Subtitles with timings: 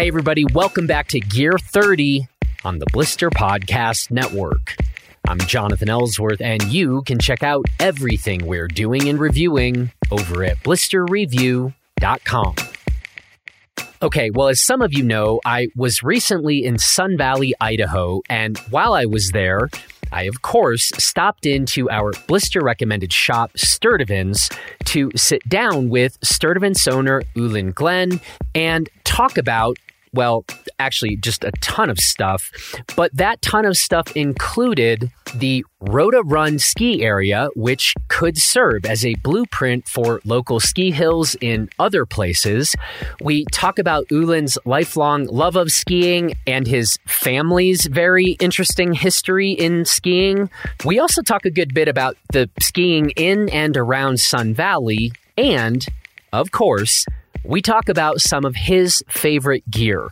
[0.00, 2.26] Hey, everybody, welcome back to Gear 30
[2.64, 4.74] on the Blister Podcast Network.
[5.28, 10.56] I'm Jonathan Ellsworth, and you can check out everything we're doing and reviewing over at
[10.60, 12.54] blisterreview.com.
[14.00, 18.56] Okay, well, as some of you know, I was recently in Sun Valley, Idaho, and
[18.70, 19.68] while I was there,
[20.12, 24.48] I, of course, stopped into our blister recommended shop, Sturtevant's,
[24.86, 28.18] to sit down with Sturtevant's owner, Ulin Glenn,
[28.54, 29.76] and talk about
[30.12, 30.44] well,
[30.78, 32.50] actually, just a ton of stuff.
[32.96, 39.14] But that ton of stuff included the Rotarun ski area, which could serve as a
[39.16, 42.74] blueprint for local ski hills in other places.
[43.20, 49.84] We talk about Ulin's lifelong love of skiing and his family's very interesting history in
[49.84, 50.50] skiing.
[50.84, 55.12] We also talk a good bit about the skiing in and around Sun Valley.
[55.38, 55.86] And,
[56.32, 57.06] of course,
[57.44, 60.08] we talk about some of his favorite gear.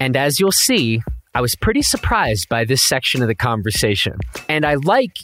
[0.00, 1.02] And as you'll see,
[1.34, 4.18] I was pretty surprised by this section of the conversation.
[4.48, 5.16] And I like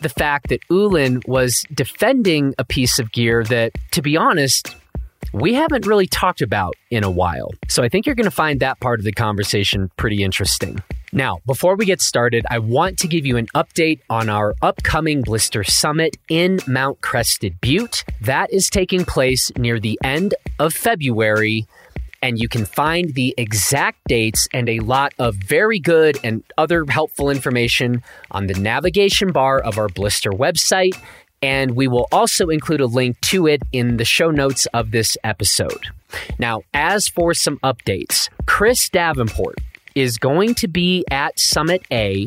[0.00, 4.74] the fact that Ulin was defending a piece of gear that, to be honest,
[5.32, 7.50] we haven't really talked about in a while.
[7.68, 10.82] So I think you're going to find that part of the conversation pretty interesting.
[11.14, 15.22] Now, before we get started, I want to give you an update on our upcoming
[15.22, 18.02] Blister Summit in Mount Crested Butte.
[18.20, 21.68] That is taking place near the end of February
[22.20, 26.84] and you can find the exact dates and a lot of very good and other
[26.88, 30.98] helpful information on the navigation bar of our Blister website
[31.40, 35.16] and we will also include a link to it in the show notes of this
[35.22, 35.86] episode.
[36.40, 39.58] Now, as for some updates, Chris Davenport
[39.94, 42.26] is going to be at Summit A,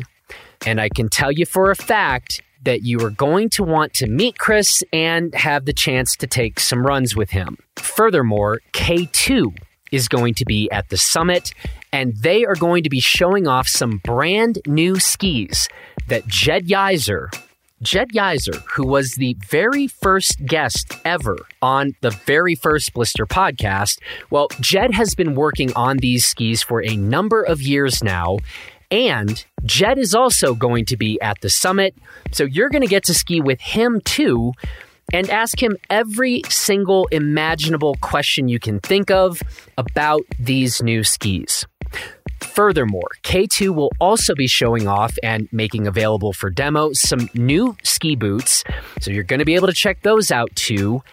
[0.66, 4.06] and I can tell you for a fact that you are going to want to
[4.06, 7.56] meet Chris and have the chance to take some runs with him.
[7.76, 9.56] Furthermore, K2
[9.92, 11.52] is going to be at the summit,
[11.92, 15.68] and they are going to be showing off some brand new skis
[16.08, 17.28] that Jed Yeiser
[17.80, 23.98] Jed Yeiser, who was the very first guest ever on the very first Blister podcast,
[24.30, 28.38] well, Jed has been working on these skis for a number of years now.
[28.90, 31.94] And Jed is also going to be at the summit.
[32.32, 34.54] So you're going to get to ski with him too
[35.12, 39.40] and ask him every single imaginable question you can think of
[39.76, 41.64] about these new skis.
[42.58, 48.16] Furthermore, K2 will also be showing off and making available for demo some new ski
[48.16, 48.64] boots.
[49.00, 51.04] So you're going to be able to check those out too.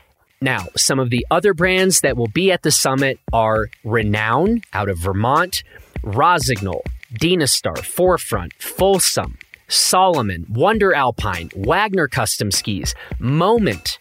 [0.41, 4.89] Now, some of the other brands that will be at the summit are Renoun out
[4.89, 5.61] of Vermont,
[6.01, 6.81] Rossignol,
[7.13, 13.99] Dynastar, 4FRNT, Folsom, Salomon, WNDR Alpine, Wagner Custom Skis, Moment,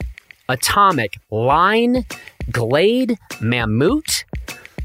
[0.48, 2.06] Atomic, Line,
[2.50, 4.24] Glade, Mammut,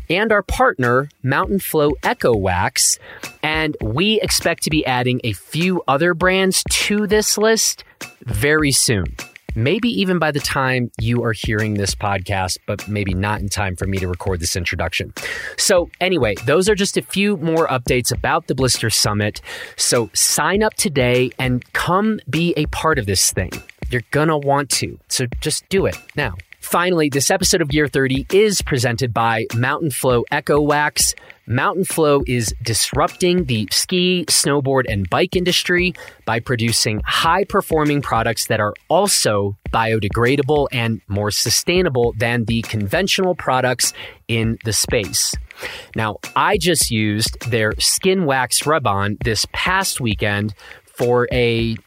[0.09, 2.97] and our partner, Mountain Flow Eco Wax.
[3.43, 7.83] And we expect to be adding a few other brands to this list
[8.25, 9.15] very soon.
[9.55, 13.75] Maybe even by the time you are hearing this podcast, but maybe not in time
[13.75, 15.13] for me to record this introduction.
[15.57, 19.41] So, anyway, those are just a few more updates about the Blister Summit.
[19.75, 23.51] So, sign up today and come be a part of this thing.
[23.89, 24.99] You're gonna want to.
[25.07, 26.35] So, just do it now.
[26.59, 31.15] Finally, this episode of Gear 30 is presented by Mountain Flow Eco Wax.
[31.47, 35.93] Mountain Flow is disrupting the ski, snowboard, and bike industry
[36.25, 43.33] by producing high performing products that are also biodegradable and more sustainable than the conventional
[43.33, 43.93] products
[44.27, 45.33] in the space.
[45.95, 50.53] Now, I just used their Skin Wax Rub On this past weekend
[50.85, 51.77] for a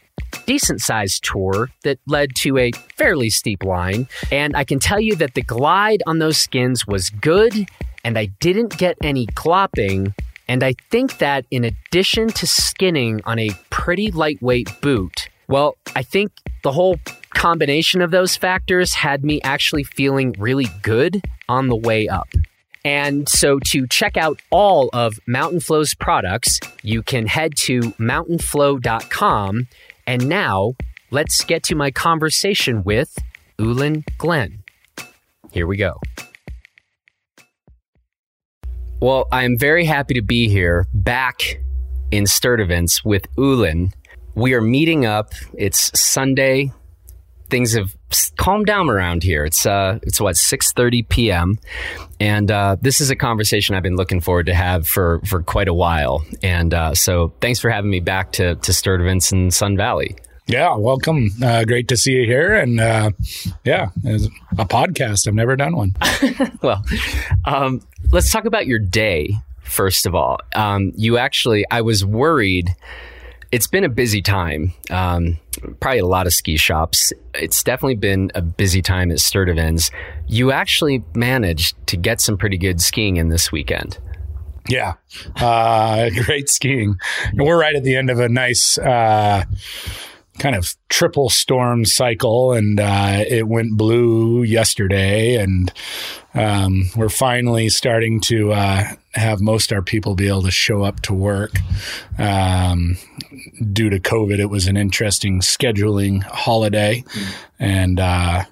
[0.45, 4.07] decent sized tour that led to a fairly steep line.
[4.31, 7.67] And I can tell you that the glide on those skins was good,
[8.03, 10.13] and I didn't get any clopping.
[10.47, 16.03] And I think that in addition to skinning on a pretty lightweight boot, well, I
[16.03, 16.31] think
[16.63, 16.99] the whole
[17.33, 22.27] combination of those factors had me actually feeling really good on the way up.
[22.85, 29.67] And so to check out all of Mountain Flow's products, you can head to mountainflow.com
[30.05, 30.73] and now,
[31.11, 33.17] let's get to my conversation with
[33.59, 34.63] Ulin Glenn.
[35.51, 35.99] Here we go.
[38.99, 41.59] Well, I'm very happy to be here back
[42.11, 43.91] in Sturtevant's with Ulin.
[44.35, 45.33] We are meeting up.
[45.53, 46.71] It's Sunday.
[47.53, 47.95] Things have
[48.35, 49.45] calmed down around here.
[49.45, 51.59] It's uh, it's what 6:30 p.m.
[52.19, 55.67] and uh, this is a conversation I've been looking forward to have for for quite
[55.67, 56.25] a while.
[56.41, 60.15] And uh, so, thanks for having me back to to Sturtevant's in Sun Valley.
[60.47, 61.29] Yeah, welcome.
[61.43, 62.55] Uh, great to see you here.
[62.55, 63.11] And uh,
[63.63, 63.89] yeah,
[64.57, 65.27] a podcast.
[65.27, 65.95] I've never done one.
[66.63, 66.83] well,
[67.45, 70.39] um, let's talk about your day first of all.
[70.55, 72.75] Um, you actually, I was worried.
[73.53, 74.73] It's been a busy time.
[74.89, 75.37] Um,
[75.79, 77.13] probably a lot of ski shops.
[77.35, 79.91] It's definitely been a busy time at Sturtevants.
[80.27, 83.99] You actually managed to get some pretty good skiing in this weekend.
[84.67, 84.93] Yeah,
[85.35, 86.95] uh, great skiing.
[87.35, 89.43] We're right at the end of a nice uh,
[90.39, 95.71] kind of triple storm cycle, and uh, it went blue yesterday, and
[96.33, 98.83] um, we're finally starting to uh,
[99.13, 101.51] have most our people be able to show up to work.
[102.17, 102.97] Um,
[103.71, 107.03] due to COVID, it was an interesting scheduling holiday,
[107.59, 108.43] and uh,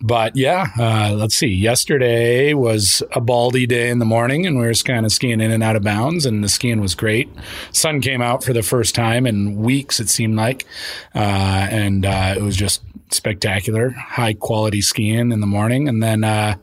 [0.00, 1.48] but yeah, uh, let's see.
[1.48, 5.50] Yesterday was a baldy day in the morning, and we were kind of skiing in
[5.50, 7.28] and out of bounds, and the skiing was great.
[7.72, 10.66] Sun came out for the first time in weeks, it seemed like,
[11.14, 16.24] uh, and uh, it was just spectacular, high quality skiing in the morning, and then
[16.24, 16.56] uh,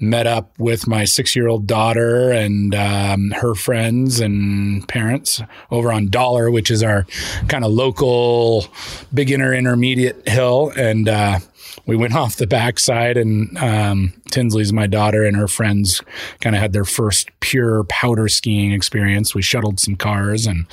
[0.00, 5.92] met up with my six year old daughter and um, her friends and parents over
[5.92, 7.06] on Dollar, which is our
[7.48, 8.66] kind of local
[9.12, 11.38] beginner intermediate hill, and uh,
[11.86, 16.02] we went off the backside, and um, Tinsley's my daughter, and her friends
[16.40, 19.34] kind of had their first pure powder skiing experience.
[19.34, 20.66] We shuttled some cars, and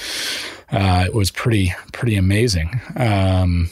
[0.71, 2.79] uh, it was pretty pretty amazing.
[2.95, 3.69] Um,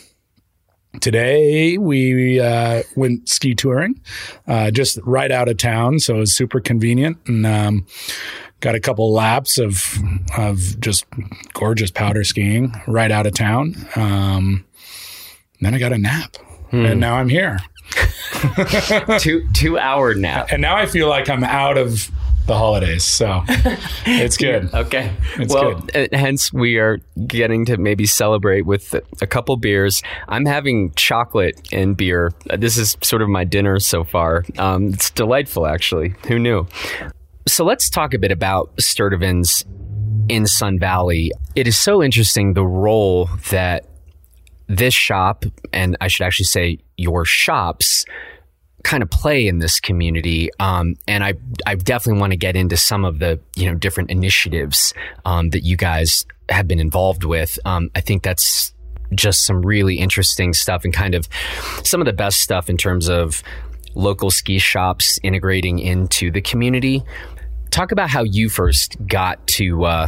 [1.02, 4.02] today we uh, went ski touring,
[4.48, 7.86] uh, just right out of town, so it was super convenient, and um,
[8.60, 9.98] got a couple laps of
[10.38, 11.06] of just
[11.54, 13.76] gorgeous powder skiing right out of town.
[13.96, 14.66] Um,
[15.62, 16.36] then I got a nap
[16.72, 16.86] hmm.
[16.86, 17.60] and now I'm here.
[19.20, 20.48] two two hour nap.
[20.52, 22.10] And now I feel like I'm out of
[22.46, 23.04] the holidays.
[23.04, 23.44] So
[24.06, 24.74] it's good.
[24.74, 25.14] okay.
[25.38, 26.14] It's well, good.
[26.14, 26.98] Hence we are
[27.28, 30.02] getting to maybe celebrate with a couple beers.
[30.28, 32.32] I'm having chocolate and beer.
[32.58, 34.46] This is sort of my dinner so far.
[34.58, 36.16] Um, it's delightful, actually.
[36.28, 36.68] Who knew?
[37.48, 39.66] So let's talk a bit about Sturtevants
[40.30, 41.32] in Sun Valley.
[41.56, 43.86] It is so interesting the role that
[44.68, 48.06] this shop, and I should actually say your shops,
[48.86, 50.50] kind of play in this community.
[50.60, 51.34] Um, and I,
[51.66, 54.94] I definitely want to get into some of the, you know, different initiatives
[55.26, 57.58] um, that you guys have been involved with.
[57.66, 58.74] Um, I think that's
[59.14, 61.28] just some really interesting stuff and kind of
[61.84, 63.42] some of the best stuff in terms of
[63.96, 67.04] local ski shops integrating into the community.
[67.72, 70.08] Talk about how you first got to uh,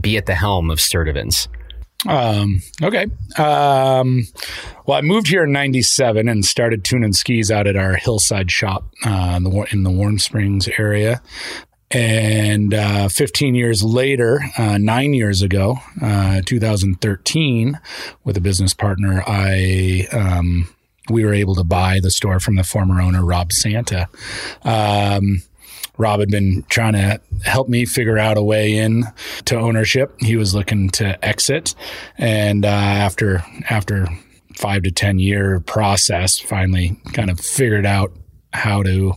[0.00, 1.48] be at the helm of Sturtevants.
[2.08, 3.06] Um, okay.
[3.38, 4.26] Um,
[4.86, 8.84] well, I moved here in 97 and started tuning skis out at our hillside shop
[9.04, 11.22] uh, in, the, in the Warm Springs area.
[11.90, 17.78] And uh, 15 years later, uh, nine years ago, uh, 2013,
[18.24, 20.68] with a business partner, I um,
[21.10, 24.08] we were able to buy the store from the former owner, Rob Santa.
[24.64, 25.42] Um,
[26.02, 29.04] Rob had been trying to help me figure out a way in
[29.46, 30.14] to ownership.
[30.20, 31.74] He was looking to exit,
[32.18, 34.08] and uh, after after
[34.56, 38.12] five to ten year process, finally kind of figured out
[38.52, 39.14] how to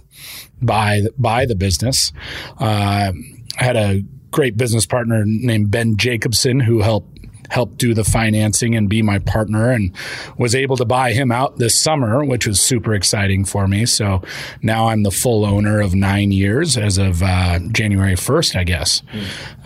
[0.61, 2.13] buy buy the business.
[2.59, 3.11] Uh,
[3.57, 7.14] I had a great business partner named Ben Jacobson who helped
[7.49, 9.91] helped do the financing and be my partner and
[10.37, 13.85] was able to buy him out this summer, which was super exciting for me.
[13.85, 14.21] So
[14.61, 19.01] now I'm the full owner of nine years as of uh, January 1st, I guess.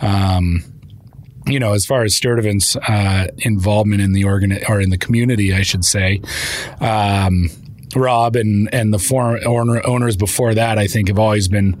[0.00, 0.02] Mm.
[0.02, 0.64] Um,
[1.46, 5.54] you know, as far as Sturtevant's uh, involvement in the organ or in the community,
[5.54, 6.20] I should say,
[6.80, 7.48] um,
[7.96, 11.80] Rob and and the former owner, owners before that, I think, have always been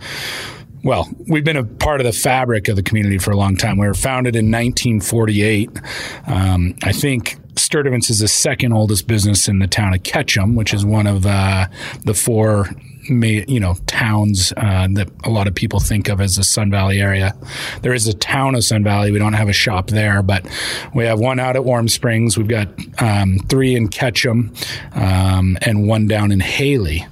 [0.82, 3.78] well, we've been a part of the fabric of the community for a long time.
[3.78, 5.70] We were founded in 1948.
[6.26, 10.72] Um, I think Sturtevants is the second oldest business in the town of Ketchum, which
[10.72, 11.66] is one of uh,
[12.04, 12.68] the four
[13.10, 17.00] you know towns uh, that a lot of people think of as the Sun Valley
[17.00, 17.34] area.
[17.82, 19.10] There is a town of Sun Valley.
[19.10, 20.46] We don't have a shop there, but
[20.94, 22.38] we have one out at Warm Springs.
[22.38, 22.68] We've got
[23.02, 24.52] um, three in Ketchum
[24.92, 27.06] um, and one down in Hailey.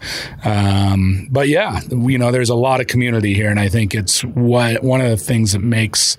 [0.45, 4.23] Um, but yeah, you know, there's a lot of community here, and I think it's
[4.25, 6.17] what one of the things that makes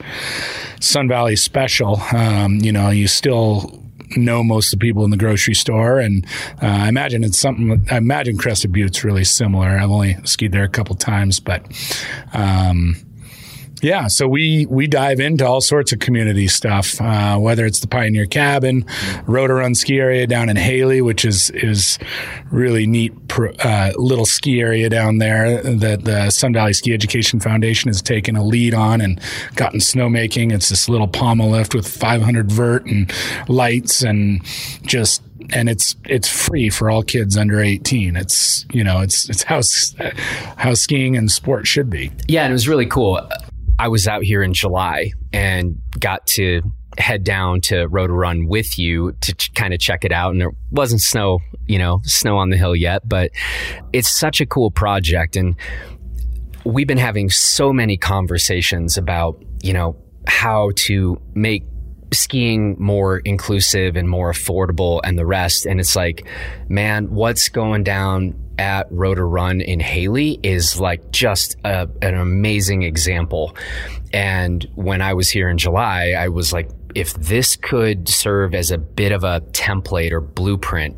[0.81, 2.01] Sun Valley special.
[2.13, 3.78] Um, you know, you still
[4.17, 6.25] know most of the people in the grocery store, and
[6.61, 7.85] uh, I imagine it's something.
[7.91, 9.67] I imagine Crested Butte's really similar.
[9.67, 11.65] I've only skied there a couple times, but
[12.33, 12.95] um,
[13.81, 17.88] yeah, so we we dive into all sorts of community stuff, uh, whether it's the
[17.88, 18.83] Pioneer Cabin,
[19.25, 21.98] Rotarun Ski Area down in Hailey, which is is
[22.51, 23.13] really neat
[23.59, 28.36] uh, little ski area down there that the Sun Valley Ski Education Foundation has taken
[28.36, 29.19] a lead on and
[29.55, 30.51] gotten snowmaking.
[30.51, 33.12] It's this little pommel lift with 500 vert and
[33.48, 34.43] lights and
[34.83, 35.21] just
[35.51, 38.15] and it's it's free for all kids under 18.
[38.15, 39.62] It's you know it's it's how
[40.57, 42.12] how skiing and sport should be.
[42.27, 43.19] Yeah, and it was really cool.
[43.79, 46.62] I was out here in July and got to
[46.98, 50.31] head down to Rotarun with you to ch- kind of check it out.
[50.31, 53.31] And there wasn't snow, you know, snow on the hill yet, but
[53.93, 55.38] it's such a cool project.
[55.38, 55.55] And
[56.65, 59.95] we've been having so many conversations about, you know,
[60.27, 61.63] how to make
[62.12, 65.65] skiing more inclusive and more affordable and the rest.
[65.65, 66.27] And it's like,
[66.67, 72.83] man, what's going down at Rotor Rotarun in Hailey is like just a, an amazing
[72.83, 73.55] example.
[74.13, 78.69] And when I was here in July, I was like, if this could serve as
[78.69, 80.97] a bit of a template or blueprint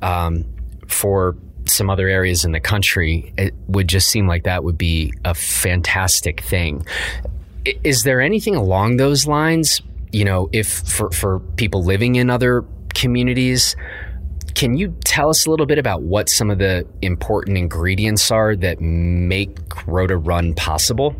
[0.00, 0.44] um,
[0.88, 5.12] for some other areas in the country, it would just seem like that would be
[5.26, 6.86] a fantastic thing.
[7.82, 9.82] Is there anything along those lines
[10.14, 13.74] you know, if for, for people living in other communities,
[14.54, 18.56] can you tell us a little bit about what some of the important ingredients are
[18.56, 19.56] that make
[19.86, 21.16] Rotarun possible?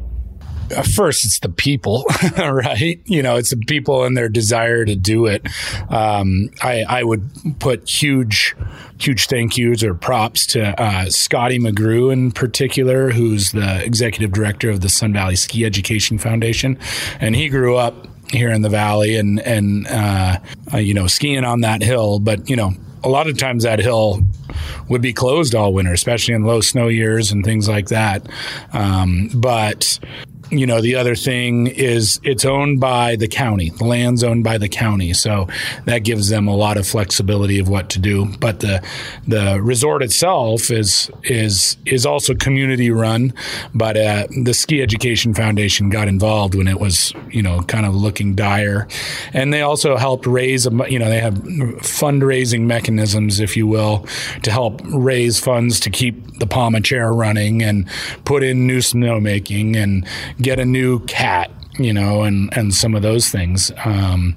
[0.74, 2.06] Uh, first it's the people
[2.38, 5.46] right you know it's the people and their desire to do it
[5.90, 8.56] um, I, I, would put huge
[8.98, 14.70] huge thank yous or props to uh, scotty mcgrew in particular who's the executive director
[14.70, 16.78] of the sun valley ski education foundation
[17.20, 20.38] and he grew up here in the valley and and uh,
[20.72, 22.18] uh, you know skiing on that hill.
[22.18, 22.72] But you know,
[23.04, 24.20] a lot of times that hill
[24.88, 28.26] would be closed all winter, especially in low snow years and things like that.
[28.72, 29.98] Um, but
[30.58, 33.70] you know, the other thing is it's owned by the county.
[33.70, 35.48] The land's owned by the county, so
[35.86, 38.26] that gives them a lot of flexibility of what to do.
[38.38, 38.84] But the
[39.26, 43.32] the resort itself is is is also community run.
[43.74, 47.94] But uh, the Ski Education Foundation got involved when it was you know kind of
[47.94, 48.88] looking dire,
[49.32, 50.64] and they also helped raise.
[50.64, 54.06] You know, they have fundraising mechanisms, if you will,
[54.42, 57.88] to help raise funds to keep the Palma chair running and
[58.24, 60.06] put in new snowmaking and
[60.44, 63.72] get a new cat, you know, and and some of those things.
[63.84, 64.36] Um,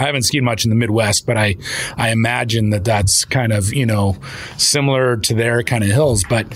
[0.00, 1.56] I haven't skied much in the Midwest, but I,
[1.96, 4.16] I imagine that that's kind of, you know,
[4.56, 6.24] similar to their kind of hills.
[6.26, 6.46] But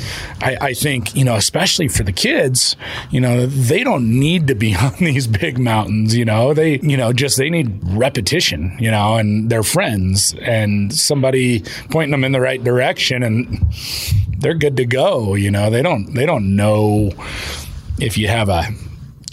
[0.40, 2.74] I, I think, you know, especially for the kids,
[3.10, 6.96] you know, they don't need to be on these big mountains, you know, they, you
[6.96, 12.32] know, just they need repetition, you know, and their friends and somebody pointing them in
[12.32, 13.66] the right direction and
[14.38, 17.10] they're good to go, you know, they don't, they don't know
[17.98, 18.64] if you have a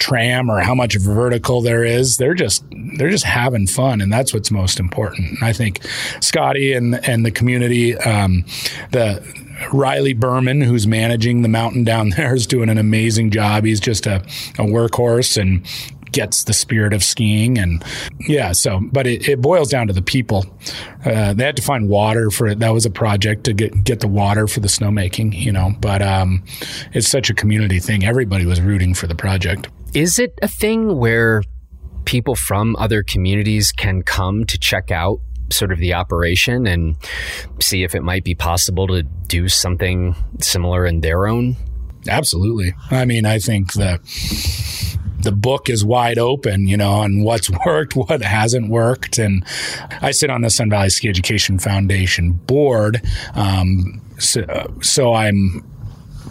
[0.01, 2.17] tram or how much vertical there is.
[2.17, 2.65] They're just
[2.97, 5.41] they're just having fun, and that's what's most important.
[5.41, 5.83] I think
[6.19, 8.43] Scotty and and the community, um,
[8.91, 9.23] the
[9.71, 13.63] Riley Berman, who's managing the mountain down there, is doing an amazing job.
[13.63, 14.15] He's just a,
[14.57, 15.65] a workhorse and
[16.11, 17.83] gets the spirit of skiing and
[18.27, 20.45] yeah so but it, it boils down to the people.
[21.05, 22.59] Uh, they had to find water for it.
[22.59, 26.01] That was a project to get get the water for the snowmaking you know but
[26.01, 26.43] um,
[26.93, 28.03] it's such a community thing.
[28.03, 29.69] Everybody was rooting for the project.
[29.93, 31.43] Is it a thing where
[32.05, 36.95] people from other communities can come to check out sort of the operation and
[37.59, 41.55] see if it might be possible to do something similar in their own?
[42.07, 42.73] Absolutely.
[42.89, 43.99] I mean i think the
[45.23, 49.17] the book is wide open, you know, on what's worked, what hasn't worked.
[49.17, 49.43] And
[50.01, 53.01] I sit on the Sun Valley Ski Education Foundation board.
[53.35, 54.45] Um, so,
[54.81, 55.65] so, I'm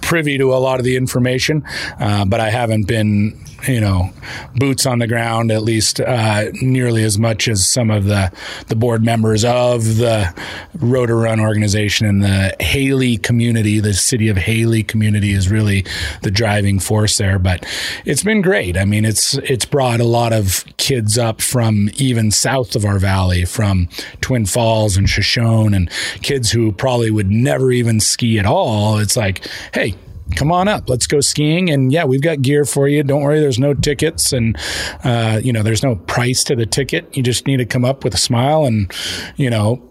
[0.00, 1.64] privy to a lot of the information,
[1.99, 3.38] uh, but I haven't been
[3.69, 4.11] you know,
[4.57, 8.33] boots on the ground, at least uh, nearly as much as some of the,
[8.69, 10.35] the board members of the
[10.79, 13.81] Rotor Rotarun organization and the Hailey community.
[13.81, 15.85] The city of Hailey community is really
[16.23, 17.38] the driving force there.
[17.38, 17.67] But
[18.05, 18.76] it's been great.
[18.76, 22.99] I mean, it's it's brought a lot of kids up from even south of our
[22.99, 23.88] valley, from
[24.21, 25.90] Twin Falls and Shoshone, and
[26.23, 28.99] kids who probably would never even ski at all.
[28.99, 29.97] It's like, hey,
[30.37, 30.89] come on up.
[30.89, 31.71] Let's go skiing.
[31.71, 33.03] And yeah, we've got gear for you.
[33.03, 33.41] Don't worry.
[33.41, 34.57] There's no tickets and,
[35.05, 37.17] uh, you know, there's no price to the ticket.
[37.17, 38.93] You just need to come up with a smile and,
[39.37, 39.83] you know,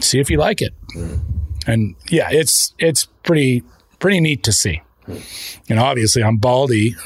[0.00, 0.74] see if you like it.
[1.66, 3.62] And yeah, it's, it's pretty,
[3.98, 4.82] pretty neat to see.
[5.68, 6.96] And obviously I'm Baldy,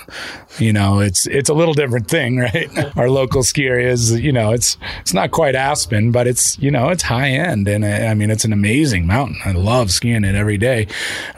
[0.59, 2.97] you know, it's it's a little different thing, right?
[2.97, 6.71] Our local ski area is, you know, it's it's not quite Aspen, but it's you
[6.71, 9.39] know it's high end, and I mean it's an amazing mountain.
[9.45, 10.87] I love skiing it every day,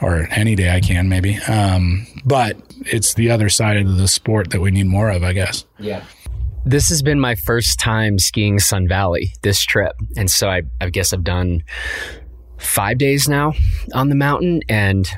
[0.01, 1.37] or any day I can, maybe.
[1.47, 5.33] Um, but it's the other side of the sport that we need more of, I
[5.33, 5.65] guess.
[5.79, 6.03] Yeah.
[6.65, 10.89] This has been my first time skiing Sun Valley this trip, and so I, I
[10.89, 11.63] guess I've done
[12.57, 13.53] five days now
[13.93, 15.09] on the mountain, and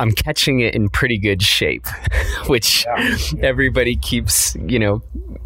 [0.00, 1.86] I'm catching it in pretty good shape,
[2.46, 3.16] which yeah.
[3.40, 5.02] everybody keeps, you know,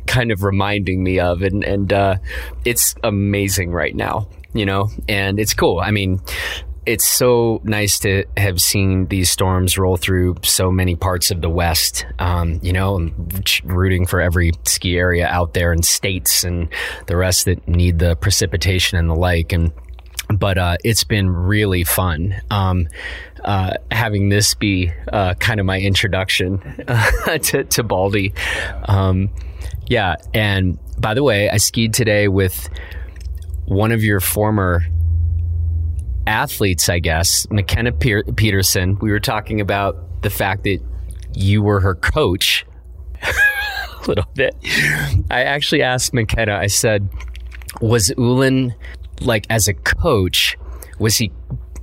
[0.06, 1.42] kind of reminding me of.
[1.42, 2.16] And, and uh,
[2.64, 4.28] it's amazing right now.
[4.54, 5.80] you know, and it's cool.
[5.80, 6.20] I mean,
[6.86, 11.50] it's so nice to have seen these storms roll through so many parts of the
[11.50, 12.06] West.
[12.18, 13.28] Um, you know, I'm
[13.64, 16.68] rooting for every ski area out there and states and
[17.06, 19.52] the rest that need the precipitation and the like.
[19.52, 19.70] And
[20.35, 22.35] but uh, it's been really fun.
[22.50, 22.88] Um,
[23.44, 26.58] uh, having this be uh, kind of my introduction
[27.42, 28.35] to, to Baldy.
[28.85, 29.30] Um,
[29.87, 30.16] yeah.
[30.35, 32.68] And by the way, I skied today with
[33.66, 34.82] one of your former
[36.26, 38.99] athletes, I guess, McKenna Peterson.
[39.00, 40.80] We were talking about the fact that
[41.35, 42.66] you were her coach
[43.23, 44.54] a little bit.
[45.30, 47.08] I actually asked McKenna, I said,
[47.80, 48.75] was Ulin
[49.22, 50.56] like as a coach,
[50.98, 51.32] was he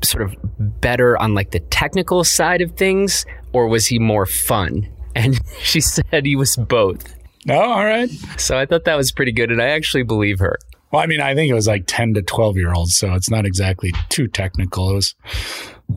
[0.04, 0.36] sort of
[0.82, 4.89] better on like the technical side of things or was he more fun?
[5.18, 7.15] And she said he was both.
[7.50, 8.10] Oh, all right.
[8.36, 9.50] So I thought that was pretty good.
[9.50, 10.58] And I actually believe her.
[10.92, 13.30] Well, I mean, I think it was like 10 to 12 year olds, so it's
[13.30, 14.92] not exactly too technical.
[14.92, 15.15] It was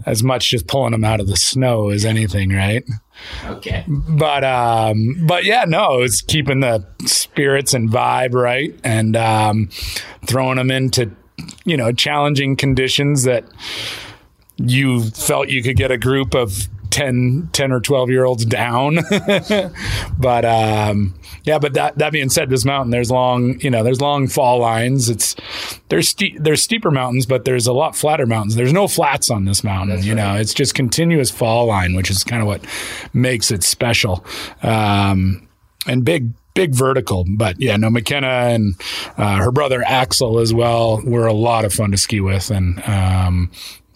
[0.07, 2.85] as much just pulling them out of the snow as anything, right?
[3.47, 3.85] Okay.
[3.89, 9.69] But um but yeah, no, it's keeping the spirits and vibe right and um
[10.27, 11.11] throwing them into
[11.65, 13.45] you know, challenging conditions that
[14.57, 18.97] you felt you could get a group of 10, 10 or 12 year olds down.
[20.19, 21.15] but um,
[21.45, 24.59] yeah, but that, that being said, this mountain, there's long, you know, there's long fall
[24.59, 25.09] lines.
[25.09, 25.37] It's,
[25.91, 28.57] there's, ste- there's steeper mountains, but there's a lot flatter mountains.
[28.57, 30.35] There's no flats on this mountain, That's you right.
[30.35, 32.65] know, it's just continuous fall line, which is kind of what
[33.13, 34.25] makes it special.
[34.63, 35.47] Um,
[35.87, 37.25] and big, big vertical.
[37.37, 38.75] But yeah, no, McKenna and
[39.17, 42.51] uh, her brother Axel as well were a lot of fun to ski with.
[42.51, 43.51] And, um,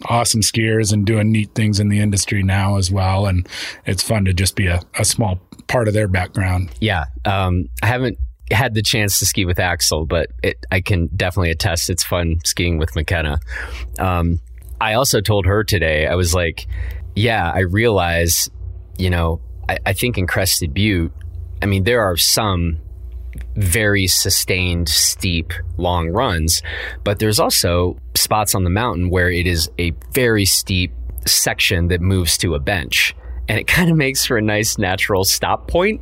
[0.05, 3.25] awesome skiers and doing neat things in the industry now as well.
[3.25, 3.47] And
[3.85, 6.71] it's fun to just be a, a small part of their background.
[6.79, 7.05] Yeah.
[7.25, 8.17] Um, I haven't
[8.51, 12.39] had the chance to ski with Axel, but it, I can definitely attest it's fun
[12.43, 13.39] skiing with McKenna.
[13.97, 14.39] Um,
[14.81, 16.67] I also told her today, I was like,
[17.15, 18.49] yeah, I realize,
[18.97, 21.13] you know, I, I think in Crested Butte,
[21.63, 22.77] I mean, there are some
[23.55, 26.61] very sustained, steep, long runs.
[27.05, 30.91] But there's also spots on the mountain where it is a very steep
[31.25, 33.15] section that moves to a bench.
[33.47, 36.01] And it kind of makes for a nice natural stop point.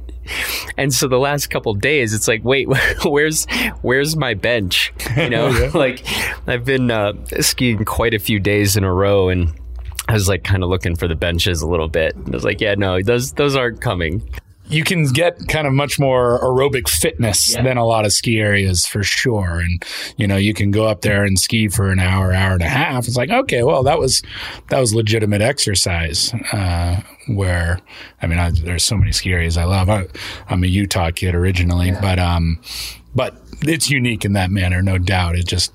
[0.78, 2.68] And so the last couple days, it's like, wait,
[3.06, 3.46] where's
[3.82, 4.92] where's my bench?
[5.16, 5.72] You know, yeah.
[5.76, 6.04] like
[6.48, 9.52] I've been uh, skiing quite a few days in a row, and
[10.08, 12.16] I was like kind of looking for the benches a little bit.
[12.16, 14.22] And I was like, yeah, no, those those aren't coming
[14.72, 17.62] you can get kind of much more aerobic fitness yeah.
[17.62, 19.60] than a lot of ski areas for sure.
[19.60, 19.84] And,
[20.18, 22.70] you know, you can go up there and ski for an hour, hour and a
[22.70, 23.08] half.
[23.08, 24.24] It's like, okay, well, that was,
[24.70, 26.34] that was legitimate exercise.
[26.54, 27.80] Uh, where,
[28.22, 29.90] I mean, I, there's so many ski areas I love.
[29.90, 30.08] I,
[30.50, 32.02] am a Utah kid originally, yeah.
[32.02, 32.60] but, um,
[33.14, 35.36] but it's unique in that manner, no doubt.
[35.36, 35.74] It just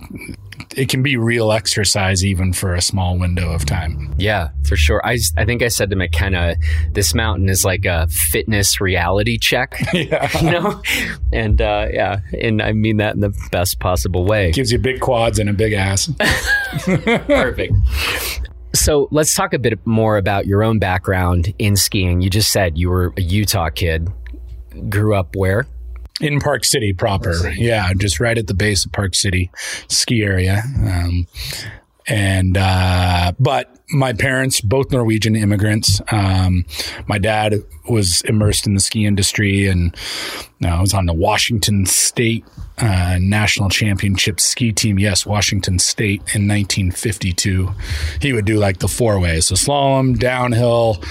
[0.76, 4.14] it can be real exercise even for a small window of time.
[4.18, 5.00] Yeah, for sure.
[5.04, 6.56] I, I think I said to McKenna,
[6.92, 9.80] this mountain is like a fitness reality check.
[9.96, 10.28] Yeah.
[10.42, 10.82] You know?
[11.32, 14.52] And uh, yeah, and I mean that in the best possible way.
[14.52, 16.10] Gives you big quads and a big ass.
[16.84, 17.72] Perfect.
[18.74, 22.20] So let's talk a bit more about your own background in skiing.
[22.20, 24.08] You just said you were a Utah kid.
[24.90, 25.66] Grew up where?
[26.20, 27.32] In Park City proper.
[27.32, 27.62] Park City.
[27.62, 29.50] Yeah, just right at the base of Park City
[29.88, 30.62] ski area.
[30.78, 31.26] Um,
[32.06, 36.64] and uh, but my parents both norwegian immigrants um,
[37.06, 37.54] my dad
[37.88, 39.94] was immersed in the ski industry and
[40.64, 42.44] uh, i was on the washington state
[42.78, 47.70] uh, national championship ski team yes washington state in 1952
[48.20, 51.02] he would do like the four ways so slalom downhill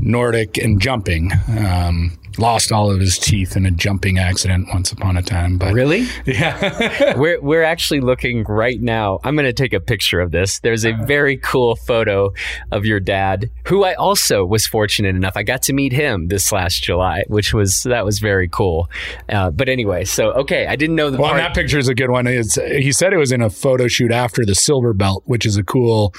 [0.00, 5.16] nordic and jumping um, lost all of his teeth in a jumping accident once upon
[5.16, 5.58] a time.
[5.58, 9.18] But really, yeah, we're we're actually looking right now.
[9.24, 10.60] I'm going to take a picture of this.
[10.60, 12.32] There's a very cool photo
[12.72, 15.34] of your dad, who I also was fortunate enough.
[15.36, 18.90] I got to meet him this last July, which was that was very cool.
[19.28, 21.18] Uh, but anyway, so okay, I didn't know the.
[21.18, 22.26] Well, part- that picture is a good one.
[22.26, 25.56] It's, he said it was in a photo shoot after the Silver Belt, which is
[25.56, 26.12] a cool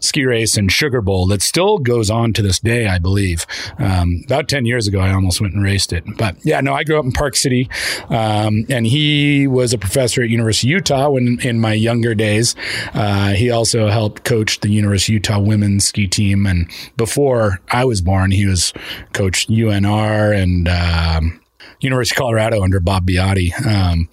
[0.00, 3.46] ski race in Sugar Bowl that still goes on to this day, I believe.
[3.78, 6.04] Um, about ten years ago, I almost went and raced it.
[6.16, 7.68] But yeah, no, I grew up in Park City,
[8.08, 12.54] um, and he was a professor at University of Utah when in my younger days.
[12.92, 17.84] Uh, he also helped coach the University of Utah women's ski team, and before I
[17.84, 18.72] was born, he was
[19.12, 21.40] coached UNR and um,
[21.80, 23.52] University of Colorado under Bob Beattie.
[23.54, 24.08] Um,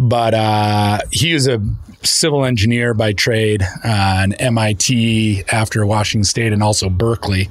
[0.00, 1.60] but uh, he was a
[2.02, 7.50] civil engineer by trade, uh, an MIT after Washington State, and also Berkeley.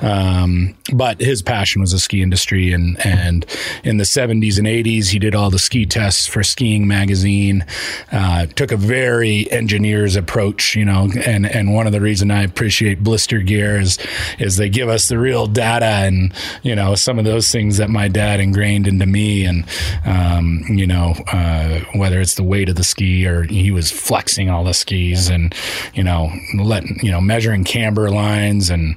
[0.00, 3.44] Um, but his passion was the ski industry, and and
[3.82, 7.66] in the 70s and 80s, he did all the ski tests for Skiing Magazine.
[8.12, 12.44] Uh, took a very engineer's approach, you know, and and one of the reason I
[12.44, 13.98] appreciate Blister Gear is
[14.38, 16.32] is they give us the real data and
[16.62, 19.64] you know some of those things that my dad ingrained into me, and
[20.04, 24.50] um, you know uh, whether it's the weight of the ski or he was flexing
[24.50, 25.54] all the skis and
[25.94, 28.96] you know letting you know measuring camber lines and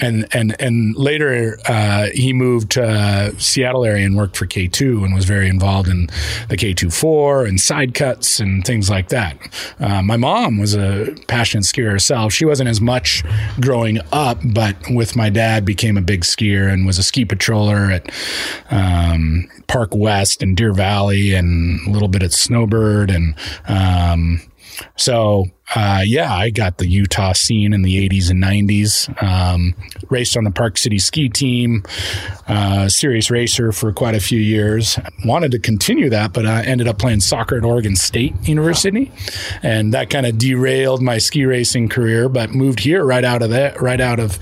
[0.00, 5.14] and and and later uh, he moved to Seattle area and worked for K2 and
[5.14, 6.06] was very involved in
[6.48, 9.36] the K2-4 and side cuts and things like that.
[9.80, 12.32] Uh, my mom was a passionate skier herself.
[12.32, 13.24] She wasn't as much
[13.60, 17.92] growing up, but with my dad became a big skier and was a ski patroller
[17.92, 18.10] at
[18.70, 23.34] um, Park West and Deer Valley and little bit at Snowbird and
[23.66, 24.40] um,
[24.96, 29.22] so uh, yeah, I got the Utah scene in the 80s and 90s.
[29.22, 29.74] Um,
[30.08, 31.84] raced on the Park City ski team,
[32.46, 34.98] uh, serious racer for quite a few years.
[35.24, 39.12] Wanted to continue that, but I ended up playing soccer at Oregon State University,
[39.62, 42.28] and that kind of derailed my ski racing career.
[42.28, 44.38] But moved here right out of that, right out of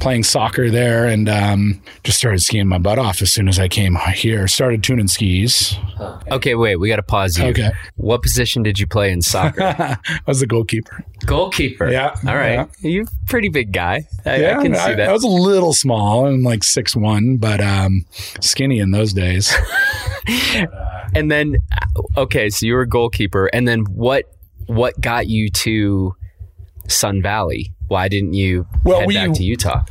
[0.00, 3.68] playing soccer there, and um, just started skiing my butt off as soon as I
[3.68, 4.46] came here.
[4.46, 5.74] Started tuning skis.
[6.30, 7.46] Okay, wait, we got to pause you.
[7.46, 7.70] Okay.
[7.96, 9.62] What position did you play in soccer?
[9.64, 11.04] I was the goalkeeper.
[11.26, 11.90] Goalkeeper.
[11.90, 12.14] Yeah.
[12.26, 12.68] All right.
[12.80, 12.90] Yeah.
[12.90, 14.04] You're a pretty big guy.
[14.26, 15.08] I, Yeah, I can see that.
[15.08, 16.26] I was a little small.
[16.26, 18.04] I'm like six one, but um,
[18.40, 19.52] skinny in those days.
[21.14, 24.24] and then, uh, okay, so you were a goalkeeper, and then what?
[24.66, 26.14] What got you to
[26.88, 27.72] Sun Valley?
[27.86, 29.84] Why didn't you Well, head we- back to Utah?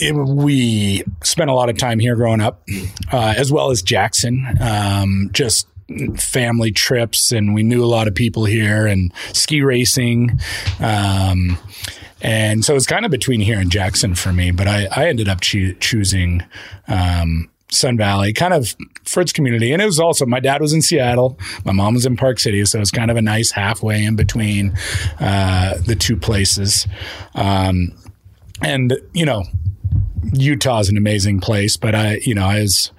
[0.00, 2.62] It- we spent a lot of time here growing up,
[3.12, 4.46] uh, as well as Jackson.
[4.58, 5.66] Um, just
[6.16, 10.40] family trips, and we knew a lot of people here, and ski racing.
[10.80, 11.58] Um,
[12.20, 15.28] and so it's kind of between here and Jackson for me, but I, I ended
[15.28, 16.44] up choo- choosing
[16.86, 19.72] um, Sun Valley, kind of for its community.
[19.72, 22.64] And it was also, my dad was in Seattle, my mom was in Park City.
[22.64, 24.76] So it's kind of a nice halfway in between
[25.18, 26.86] uh, the two places.
[27.34, 27.92] Um,
[28.62, 29.44] and, you know,
[30.32, 32.92] Utah is an amazing place, but I, you know, I was,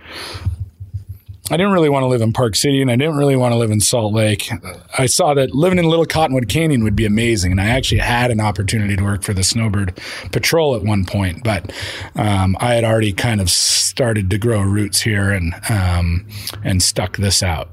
[1.51, 3.57] I didn't really want to live in Park City and I didn't really want to
[3.57, 4.49] live in Salt Lake.
[4.97, 7.51] I saw that living in Little Cottonwood Canyon would be amazing.
[7.51, 9.99] And I actually had an opportunity to work for the Snowbird
[10.31, 11.73] Patrol at one point, but
[12.15, 16.25] um, I had already kind of started to grow roots here and um,
[16.63, 17.69] and stuck this out.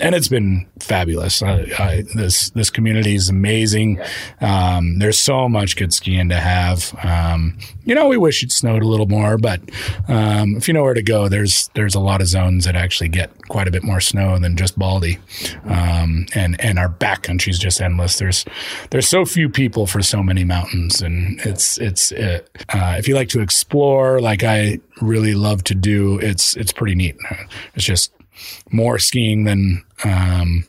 [0.00, 1.42] And it's been fabulous.
[1.42, 4.00] I, I, this this community is amazing.
[4.40, 6.92] Um, there's so much good skiing to have.
[7.04, 9.60] Um, you know, we wish it snowed a little more, but
[10.08, 13.09] um, if you know where to go, there's there's a lot of zones that actually
[13.10, 15.18] get quite a bit more snow than just Baldy,
[15.64, 18.18] um, and and our backcountry is just endless.
[18.18, 18.44] There's
[18.90, 23.14] there's so few people for so many mountains, and it's it's uh, uh, if you
[23.14, 27.16] like to explore, like I really love to do, it's it's pretty neat.
[27.74, 28.12] It's just
[28.70, 30.64] more skiing than um,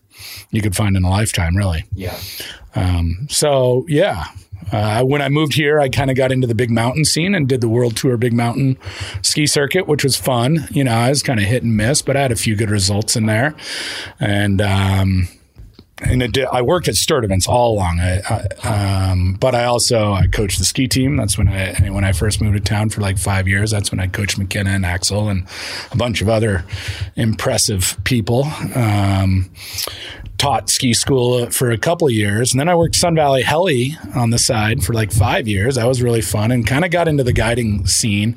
[0.51, 1.86] you could find in a lifetime, really.
[1.95, 2.17] Yeah.
[2.75, 4.25] Um, so yeah,
[4.71, 7.47] uh, when I moved here, I kind of got into the big mountain scene and
[7.47, 8.78] did the world tour big mountain
[9.21, 10.67] ski circuit, which was fun.
[10.71, 12.69] You know, I was kind of hit and miss, but I had a few good
[12.69, 13.56] results in there.
[14.19, 15.28] And, um,
[16.02, 18.00] and it did, I worked at Sturtevant's all along.
[18.00, 21.15] I, I, um, but I also I coached the ski team.
[21.15, 23.71] That's when I when I first moved to town for like five years.
[23.71, 25.45] That's when I coached McKenna and Axel and
[25.91, 26.65] a bunch of other
[27.15, 28.45] impressive people.
[28.74, 29.52] Um,
[30.41, 33.95] taught ski school for a couple of years, and then I worked Sun Valley Heli
[34.15, 35.75] on the side for like five years.
[35.75, 38.36] That was really fun, and kind of got into the guiding scene.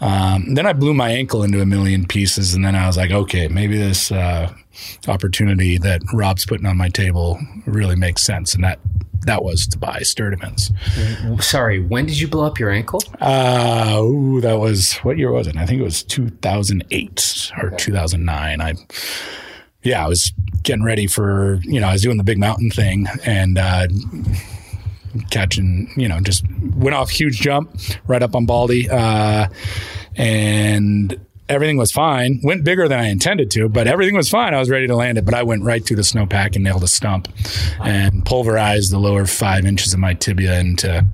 [0.00, 3.10] Um, then I blew my ankle into a million pieces, and then I was like,
[3.10, 4.10] okay, maybe this.
[4.10, 4.52] Uh,
[5.08, 8.78] opportunity that Rob's putting on my table really makes sense, and that
[9.26, 10.70] that was to buy Sturtevant's.
[11.40, 13.00] Sorry, when did you blow up your ankle?
[13.20, 15.56] Uh, ooh, that was what year was it?
[15.56, 18.60] I think it was 2008 or 2009.
[18.60, 18.74] I
[19.86, 23.06] yeah, I was getting ready for you know I was doing the big mountain thing
[23.24, 23.58] and.
[23.58, 23.86] Uh,
[25.30, 26.44] catching, you know, just
[26.74, 27.74] went off huge jump
[28.06, 28.86] right up on Baldy.
[28.90, 29.48] Uh,
[30.14, 31.18] and
[31.48, 32.40] everything was fine.
[32.42, 34.54] Went bigger than I intended to, but everything was fine.
[34.54, 36.82] I was ready to land it, but I went right through the snowpack and nailed
[36.82, 37.28] a stump
[37.80, 41.04] and pulverized the lower five inches of my tibia into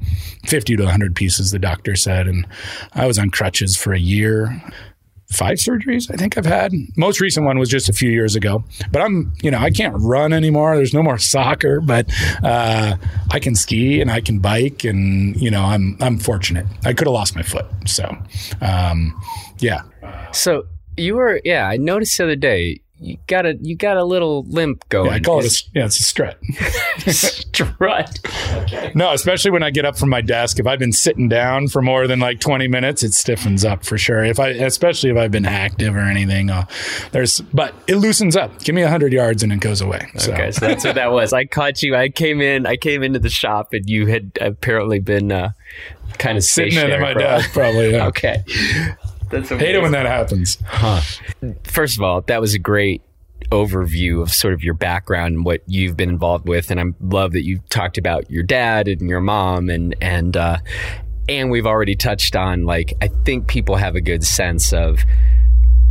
[0.46, 2.26] 50 to 100 pieces, the doctor said.
[2.26, 2.46] And
[2.94, 4.62] I was on crutches for a year.
[5.32, 6.72] Five surgeries I think I've had.
[6.96, 8.64] Most recent one was just a few years ago.
[8.90, 10.76] But I'm, you know, I can't run anymore.
[10.76, 12.06] There's no more soccer, but
[12.42, 12.96] uh,
[13.30, 16.66] I can ski and I can bike, and you know, I'm I'm fortunate.
[16.84, 18.14] I could have lost my foot, so
[18.60, 19.18] um,
[19.58, 19.82] yeah.
[20.32, 20.64] So
[20.96, 24.44] you were, yeah, I noticed the other day you got a you got a little
[24.48, 25.06] limp going.
[25.06, 26.38] Yeah, I call it a, yeah, it's a strut.
[27.08, 28.18] strut.
[28.54, 28.92] Okay.
[28.94, 30.58] No, especially when I get up from my desk.
[30.58, 33.98] If I've been sitting down for more than like 20 minutes, it stiffens up for
[33.98, 34.24] sure.
[34.24, 36.66] If I, especially if I've been active or anything, uh,
[37.10, 38.58] there's, but it loosens up.
[38.60, 40.10] Give me 100 yards and it goes away.
[40.18, 40.32] So.
[40.32, 41.32] Okay, so that's what that was.
[41.32, 41.96] I caught you.
[41.96, 42.66] I came in.
[42.66, 45.50] I came into the shop and you had apparently been uh,
[46.18, 47.92] kind of sitting at my desk, probably.
[47.92, 48.06] Yeah.
[48.08, 48.44] okay.
[49.32, 49.66] That's amazing.
[49.66, 50.58] Hate it when that happens.
[50.66, 51.00] Huh.
[51.64, 53.02] First of all, that was a great
[53.50, 56.70] overview of sort of your background and what you've been involved with.
[56.70, 60.58] And I love that you talked about your dad and your mom and, and, uh,
[61.28, 65.00] and we've already touched on like, I think people have a good sense of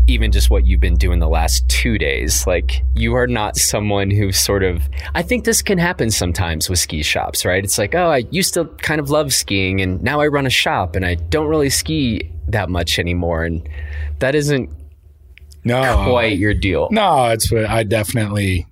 [0.08, 2.46] even just what you've been doing the last two days.
[2.48, 6.80] Like, you are not someone who sort of, I think this can happen sometimes with
[6.80, 7.64] ski shops, right?
[7.64, 10.52] It's like, oh, I used to kind of love skiing and now I run a
[10.52, 13.44] shop and I don't really ski that much anymore.
[13.44, 13.68] And
[14.20, 14.70] that isn't
[15.64, 16.88] no uh, quite your deal.
[16.92, 18.66] No, it's I definitely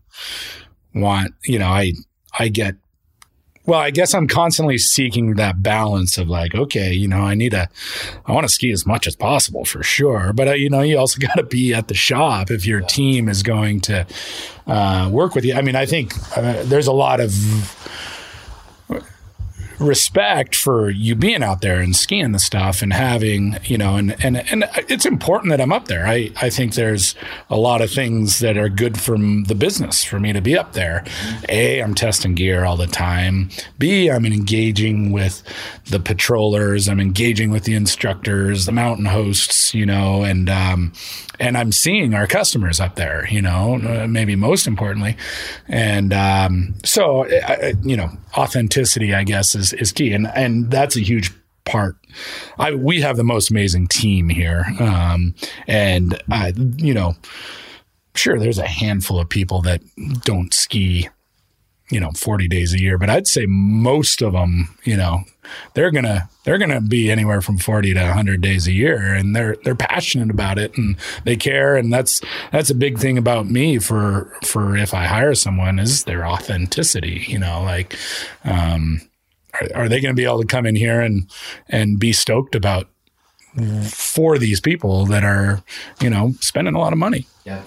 [0.94, 1.94] want, you know, I
[2.38, 2.76] I get
[3.70, 7.52] well, I guess I'm constantly seeking that balance of like, okay, you know, I need
[7.52, 7.70] to,
[8.26, 10.34] I want to ski as much as possible for sure.
[10.34, 13.30] But, uh, you know, you also got to be at the shop if your team
[13.30, 14.08] is going to
[14.66, 15.54] uh, work with you.
[15.54, 17.32] I mean, I think uh, there's a lot of,
[19.80, 24.16] respect for you being out there and skiing the stuff and having, you know, and,
[24.24, 26.06] and, and it's important that I'm up there.
[26.06, 27.16] I, I think there's
[27.50, 30.74] a lot of things that are good for the business for me to be up
[30.74, 31.06] there.
[31.48, 33.50] A, I'm testing gear all the time.
[33.78, 35.44] B, I'm engaging with
[35.86, 36.90] the patrollers.
[36.90, 40.94] I'm engaging with the instructors, the mountain hosts, you know, and, um,
[41.40, 45.16] and I'm seeing our customers up there, you know, maybe most importantly.
[45.70, 50.14] And um, so, I, you know, authenticity, I guess, is, is key.
[50.14, 51.32] And, and that's a huge
[51.66, 51.96] part.
[52.58, 54.66] I, we have the most amazing team here.
[54.80, 55.36] Um,
[55.68, 57.16] and I, you know,
[58.16, 59.82] sure, there's a handful of people that
[60.24, 61.10] don't ski
[61.92, 65.24] you know 40 days a year but i'd say most of them you know
[65.74, 69.56] they're gonna they're gonna be anywhere from 40 to 100 days a year and they're
[69.64, 73.80] they're passionate about it and they care and that's that's a big thing about me
[73.80, 77.96] for for if i hire someone is their authenticity you know like
[78.44, 79.02] um
[79.62, 81.30] are, are they going to be able to come in here and
[81.68, 82.90] and be stoked about
[83.84, 85.62] for these people that are
[86.00, 87.64] you know spending a lot of money yeah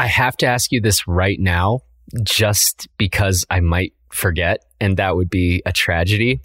[0.00, 1.80] I have to ask you this right now,
[2.22, 6.40] just because I might forget, and that would be a tragedy.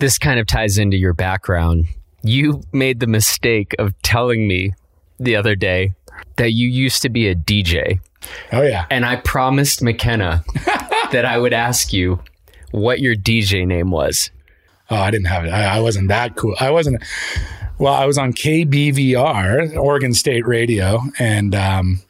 [0.00, 1.86] This kind of ties into your background.
[2.24, 4.74] You made the mistake of telling me
[5.20, 5.94] the other day
[6.38, 8.00] that you used to be a DJ.
[8.50, 8.86] Oh, yeah.
[8.90, 10.44] And I promised McKenna
[11.12, 12.20] that I would ask you
[12.72, 14.30] what your DJ name was.
[14.90, 15.50] Oh, I didn't have it.
[15.50, 16.56] I, I wasn't that cool.
[16.60, 17.02] I wasn't.
[17.78, 22.02] Well, I was on KBVR, Oregon State Radio, and um,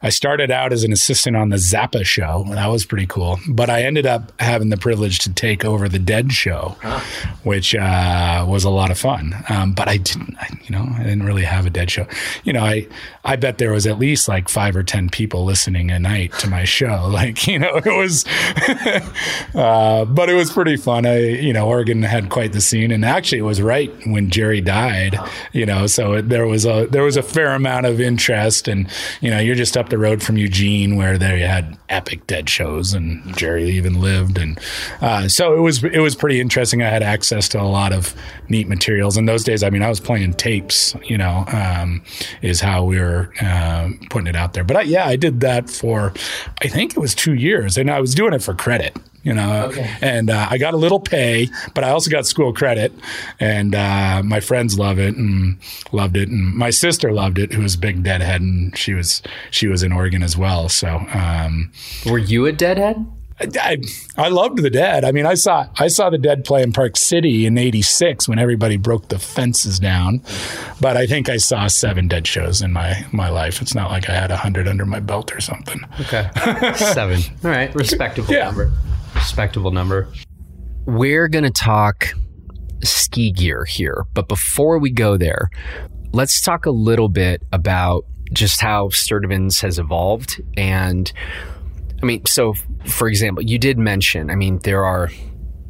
[0.00, 2.44] I started out as an assistant on the Zappa show.
[2.46, 3.40] and That was pretty cool.
[3.48, 7.00] But I ended up having the privilege to take over the Dead show, huh.
[7.42, 9.34] which uh, was a lot of fun.
[9.48, 12.06] Um, but I didn't, I, you know, I didn't really have a Dead show.
[12.44, 12.86] You know, I
[13.24, 16.48] I bet there was at least like five or ten people listening a night to
[16.48, 17.12] my show.
[17.18, 18.24] Like, you know, it was,
[19.54, 21.04] uh, but it was pretty fun.
[21.04, 24.60] I, you know, Oregon had quite the scene, and actually, it was right when Jerry
[24.60, 25.18] died.
[25.52, 28.88] You know, so it, there was a there was a fair amount of interest, and
[29.20, 32.92] you know, you're just up the road from Eugene where they had epic dead shows
[32.94, 34.38] and Jerry even lived.
[34.38, 34.58] And
[35.00, 36.82] uh, so it was, it was pretty interesting.
[36.82, 38.14] I had access to a lot of
[38.48, 39.16] neat materials.
[39.16, 42.02] In those days, I mean, I was playing tapes, you know, um,
[42.42, 44.64] is how we were uh, putting it out there.
[44.64, 46.12] But I, yeah, I did that for,
[46.62, 48.96] I think it was two years and I was doing it for credit
[49.28, 49.66] you know.
[49.66, 49.94] Okay.
[50.00, 52.92] And uh, I got a little pay, but I also got school credit,
[53.38, 55.58] and uh, my friends love it and
[55.92, 59.22] loved it, and my sister loved it, who was a big Deadhead, and she was
[59.50, 60.70] she was in Oregon as well.
[60.70, 61.70] So, um,
[62.06, 63.04] were you a Deadhead?
[63.40, 63.78] I,
[64.16, 65.04] I loved the Dead.
[65.04, 68.38] I mean, I saw I saw the Dead play in Park City in '86 when
[68.38, 70.22] everybody broke the fences down.
[70.80, 73.60] But I think I saw seven Dead shows in my my life.
[73.60, 75.80] It's not like I had a hundred under my belt or something.
[76.00, 76.30] Okay,
[76.76, 77.20] seven.
[77.44, 78.46] All right, respectable yeah.
[78.46, 78.72] number
[79.18, 80.08] respectable number.
[80.86, 82.08] We're going to talk
[82.82, 85.50] ski gear here, but before we go there,
[86.12, 90.40] let's talk a little bit about just how Sturtevants has evolved.
[90.56, 91.12] And
[92.02, 92.54] I mean, so
[92.86, 95.10] for example, you did mention, I mean, there are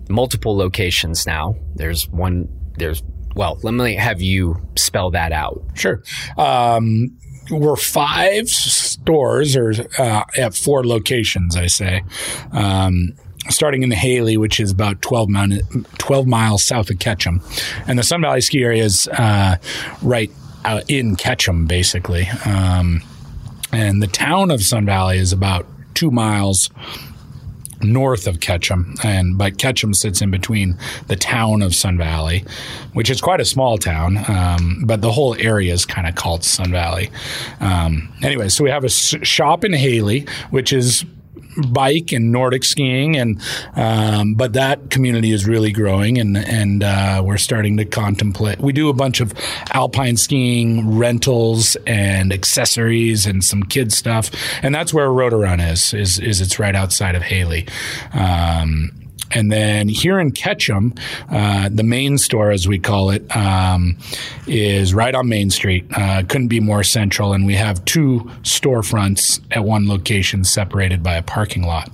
[0.09, 1.57] multiple locations now.
[1.75, 3.03] There's one, there's,
[3.35, 5.63] well, let me have you spell that out.
[5.75, 6.03] Sure.
[6.37, 7.17] Um,
[7.51, 12.05] we're five stores or uh, at four locations, I say.
[12.53, 13.15] Um,
[13.49, 15.31] starting in the Hailey, which is about 12,
[15.99, 17.41] 12 miles south of Ketchum.
[17.87, 19.57] And the Sun Valley ski area is uh,
[20.03, 20.31] right
[20.65, 22.29] uh, in Ketchum, basically.
[22.45, 23.03] Um,
[23.73, 26.71] and the town of Sun Valley is about two miles
[27.83, 32.45] north of Ketchum, and but Ketchum sits in between the town of Sun Valley,
[32.93, 36.45] which is quite a small town, um, but the whole area is kind of called
[36.45, 37.11] Sun Valley.
[37.61, 41.05] Um, anyway, so we have a shop in Hailey, which is
[41.71, 43.41] bike and Nordic skiing, and
[43.75, 48.61] um, but that community is really growing, and and uh, we're starting to contemplate.
[48.61, 49.35] We do a bunch of
[49.73, 54.31] alpine skiing rentals and accessories and some kid stuff,
[54.63, 55.95] and that's where Rotarun is.
[55.95, 57.67] Is is it's right outside of Hailey.
[58.13, 60.95] Um, and then here in Ketchum,
[61.31, 63.97] uh, the main store, as we call it, um,
[64.47, 65.87] is right on Main Street.
[65.95, 67.33] Uh, couldn't be more central.
[67.33, 71.91] And we have two storefronts at one location separated by a parking lot.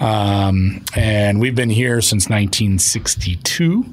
[0.00, 3.84] Um, and we've been here since 1962.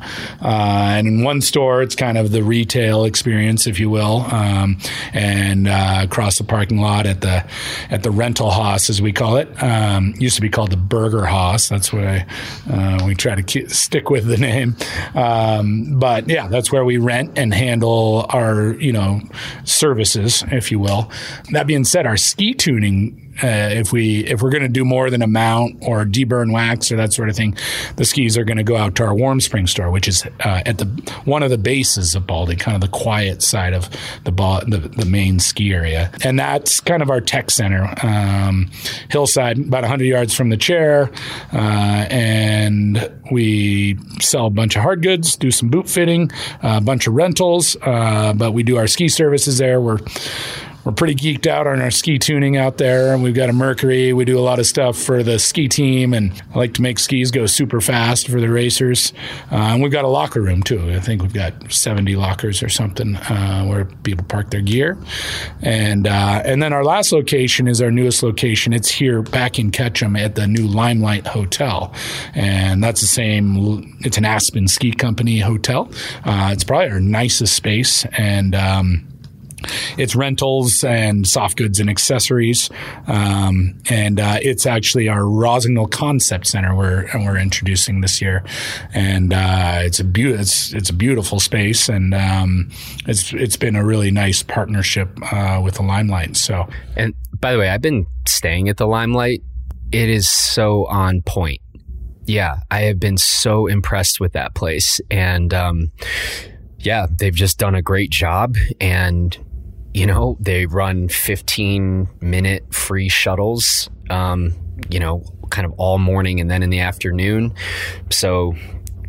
[0.42, 4.26] Uh, and in one store, it's kind of the retail experience, if you will.
[4.32, 4.78] Um,
[5.14, 7.46] and uh, across the parking lot at the
[7.90, 11.26] at the rental house, as we call it, um, used to be called the Burger
[11.26, 11.70] House.
[11.70, 12.26] That's what I
[12.74, 14.76] uh, we try to keep, stick with the name,
[15.14, 19.22] um, but yeah, that's where we rent and handle our you know
[19.64, 21.12] services, if you will.
[21.52, 25.10] That being said, our ski tuning uh, if we if we're going to do more
[25.10, 27.56] than a mount or deburn wax or that sort of thing,
[27.96, 30.62] the skis are going to go out to our Warm Spring store, which is uh,
[30.66, 30.86] at the
[31.26, 33.90] one of the bases of Baldy, kind of the quiet side of
[34.24, 34.32] the
[34.68, 38.70] the, the main ski area, and that's kind of our tech center, um,
[39.10, 41.10] hillside, about 100 yards from the chair,
[41.54, 47.08] uh, and we sell a bunch of hard goods, do some boot fitting, a bunch
[47.08, 49.82] of rentals, uh, but we do our ski services there.
[49.82, 50.00] We're
[50.84, 53.14] we're pretty geeked out on our ski tuning out there.
[53.14, 54.14] And we've got a Mercury.
[54.14, 57.00] We do a lot of stuff for the ski team, and I like to make
[57.00, 59.14] skis go super fast for the racers.
[59.52, 60.92] Uh, and we've got a locker room too.
[60.92, 64.98] I think we've got 70 lockers or something uh, where people park their gear.
[65.62, 68.74] And uh, and then our last location is our newest location.
[68.74, 71.94] It's here back in Ketchum at the new Limelight Hotel,
[72.34, 73.96] and that's the same.
[74.02, 75.90] It's an Aspen Ski Company hotel.
[76.26, 79.08] Uh, it's probably our nicest space, and um,
[79.98, 82.70] it's rentals and soft goods and accessories,
[83.08, 88.44] um, and uh, it's actually our Rossignol Concept Center we're we're introducing this year,
[88.94, 92.70] and uh, it's a be- it's it's a beautiful space, and um,
[93.08, 96.38] it's it's been a really nice partnership uh, with the Limelight.
[96.38, 99.42] So, and by the way, I've been staying at the Limelight.
[99.92, 101.62] It is so on point.
[102.26, 105.92] Yeah, I have been so impressed with that place, and um,
[106.80, 109.38] yeah, they've just done a great job and
[109.94, 114.54] you know, they run 15 minute free shuttles, um,
[114.90, 117.54] you know, kind of all morning and then in the afternoon.
[118.10, 118.56] So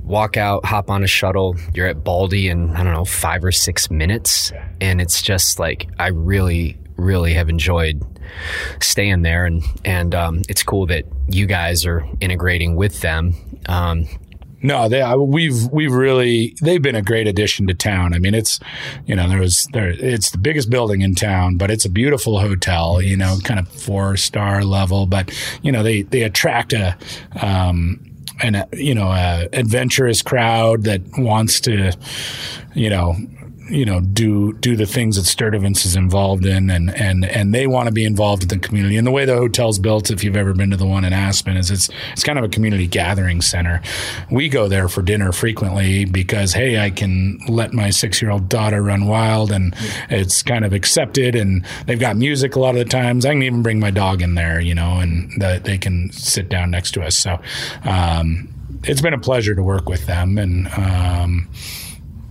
[0.03, 3.53] walk out, hop on a shuttle, you're at Baldy in, I don't know, five or
[3.53, 4.53] six minutes.
[4.81, 8.03] And it's just like, I really, really have enjoyed
[8.81, 9.47] staying there.
[9.47, 13.35] And, and, um, it's cool that you guys are integrating with them.
[13.66, 14.07] Um,
[14.64, 18.14] no, they we've we've really they've been a great addition to town.
[18.14, 18.59] I mean, it's
[19.05, 22.40] you know there was there it's the biggest building in town, but it's a beautiful
[22.40, 23.03] hotel.
[23.03, 25.31] You know, kind of four star level, but
[25.62, 26.96] you know they they attract a.
[27.40, 28.00] Um,
[28.42, 31.92] an you know a adventurous crowd that wants to
[32.74, 33.14] you know
[33.68, 37.66] you know do do the things that Sturtevant's is involved in and and and they
[37.66, 38.96] want to be involved in the community.
[38.96, 41.57] And the way the hotel's built if you've ever been to the one in Aspen
[41.57, 43.81] is it's it's kind of a community gathering center.
[44.31, 49.07] We go there for dinner frequently because hey I can let my 6-year-old daughter run
[49.07, 49.74] wild and
[50.11, 53.24] it's kind of accepted and they've got music a lot of the times.
[53.24, 56.48] I can even bring my dog in there you know and that they can sit
[56.48, 57.16] down next to us.
[57.16, 57.40] So
[57.85, 58.48] um,
[58.85, 61.48] it's been a pleasure to work with them and um,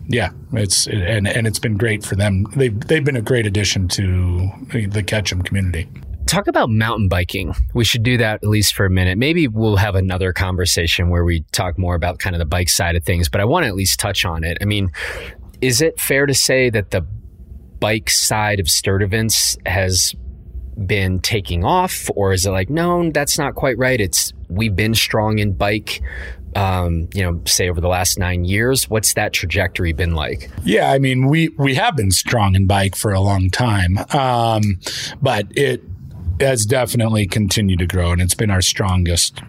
[0.08, 2.46] yeah, it's and and it's been great for them.
[2.56, 5.88] They've they've been a great addition to the Ketchum community.
[6.26, 7.54] Talk about mountain biking.
[7.74, 9.18] We should do that at least for a minute.
[9.18, 12.96] Maybe we'll have another conversation where we talk more about kind of the bike side
[12.96, 14.58] of things, but I want to at least touch on it.
[14.62, 14.92] I mean,
[15.62, 17.02] is it fair to say that the
[17.80, 20.16] bike side of Sturtevant's has
[20.86, 24.96] been taking off or is it like no that's not quite right it's we've been
[24.96, 26.02] strong in bike
[26.56, 28.90] um, you know, say over the last nine years?
[28.90, 30.50] What's that trajectory been like?
[30.64, 34.80] Yeah, I mean, we we have been strong in bike for a long time, um,
[35.22, 35.84] but it
[36.40, 39.42] has definitely continued to grow, and it's been our strongest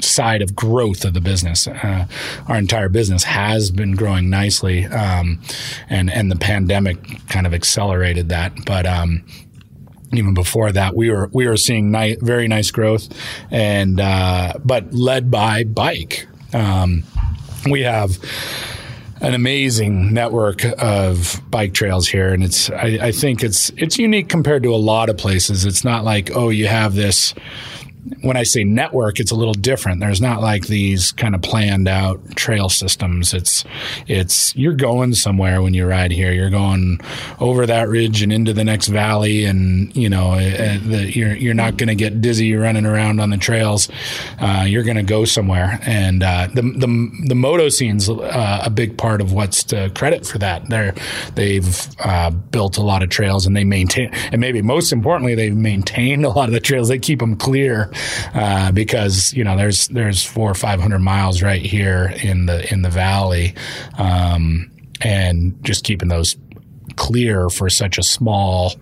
[0.00, 1.66] side of growth of the business.
[1.66, 2.06] Uh,
[2.48, 5.40] our entire business has been growing nicely, um,
[5.88, 8.52] and and the pandemic kind of accelerated that.
[8.64, 9.24] But um,
[10.12, 13.08] even before that, we were we were seeing ni- very nice growth,
[13.50, 16.26] and uh, but led by bike.
[16.52, 17.02] Um,
[17.68, 18.18] we have
[19.20, 24.28] an amazing network of bike trails here, and it's I, I think it's it's unique
[24.28, 25.64] compared to a lot of places.
[25.64, 27.34] It's not like oh you have this
[28.22, 30.00] when I say network, it's a little different.
[30.00, 33.34] There's not like these kind of planned out trail systems.
[33.34, 33.64] It's
[34.06, 36.32] it's you're going somewhere when you ride here.
[36.32, 37.00] You're going
[37.40, 41.34] over that ridge and into the next valley, and you know uh, uh the, you're
[41.34, 43.88] you're not going to get dizzy running around on the trails.
[44.40, 48.70] Uh, you're going to go somewhere, and uh, the the the moto scene's uh, a
[48.70, 50.68] big part of what's to credit for that.
[50.68, 50.94] They're
[51.34, 55.56] they've uh, built a lot of trails, and they maintain, and maybe most importantly, they've
[55.56, 56.88] maintained a lot of the trails.
[56.88, 57.90] They keep them clear
[58.34, 62.72] uh, because you know there's there's four or five hundred miles right here in the
[62.72, 63.54] in the valley,
[63.98, 64.70] um,
[65.00, 66.36] and just keeping those
[66.96, 68.72] clear for such a small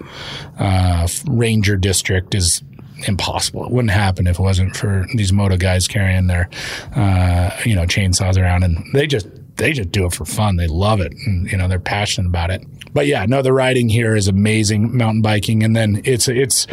[0.59, 2.63] uh, ranger district is
[3.07, 3.65] impossible.
[3.65, 6.49] It wouldn't happen if it wasn't for these moto guys carrying their,
[6.95, 10.57] uh, you know, chainsaws around, and they just they just do it for fun.
[10.57, 13.89] They love it, and you know they're passionate about it but yeah, no, the riding
[13.89, 15.63] here is amazing mountain biking.
[15.65, 16.67] And then it's, it's,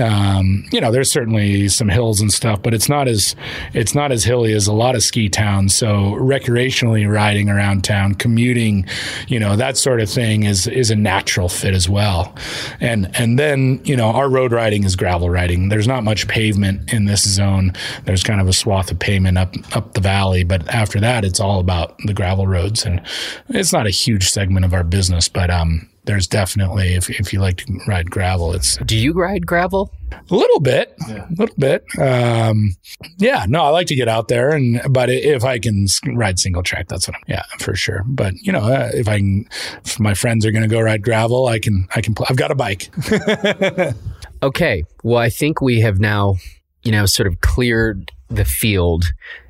[0.00, 3.34] um, you know, there's certainly some hills and stuff, but it's not as,
[3.74, 5.74] it's not as hilly as a lot of ski towns.
[5.74, 8.86] So recreationally riding around town, commuting,
[9.26, 12.34] you know, that sort of thing is, is a natural fit as well.
[12.80, 15.68] And, and then, you know, our road riding is gravel riding.
[15.68, 17.72] There's not much pavement in this zone.
[18.04, 20.44] There's kind of a swath of pavement up, up the valley.
[20.44, 22.84] But after that, it's all about the gravel roads.
[22.84, 23.02] And
[23.48, 27.40] it's not a huge segment of our business, but, um, there's definitely if, if you
[27.40, 28.76] like to ride gravel, it's.
[28.78, 29.92] Do you ride gravel?
[30.12, 31.26] A little bit, a yeah.
[31.36, 31.84] little bit.
[31.98, 32.76] Um,
[33.18, 36.62] yeah, no, I like to get out there, and but if I can ride single
[36.62, 37.22] track, that's what I'm.
[37.26, 38.04] Yeah, for sure.
[38.06, 39.48] But you know, uh, if I can,
[39.84, 41.88] if my friends are going to go ride gravel, I can.
[41.94, 42.14] I can.
[42.28, 42.88] I've got a bike.
[44.42, 46.36] okay, well, I think we have now,
[46.84, 49.06] you know, sort of cleared the field,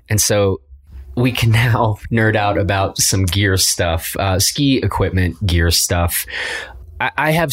[0.09, 0.61] and so
[1.17, 6.27] we can now nerd out about some gear stuff, uh, ski equipment gear stuff.
[7.01, 7.53] I, I have,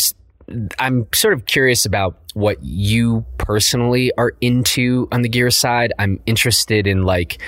[0.79, 5.93] I'm sort of curious about what you personally are into on the gear side.
[5.99, 7.41] I'm interested in like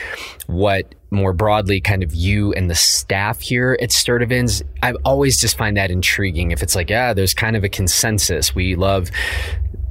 [0.48, 4.62] what more broadly kind of you and the staff here at Sturtevants.
[4.84, 6.52] I always just find that intriguing.
[6.52, 8.54] If it's like, yeah, there's kind of a consensus.
[8.54, 9.10] We love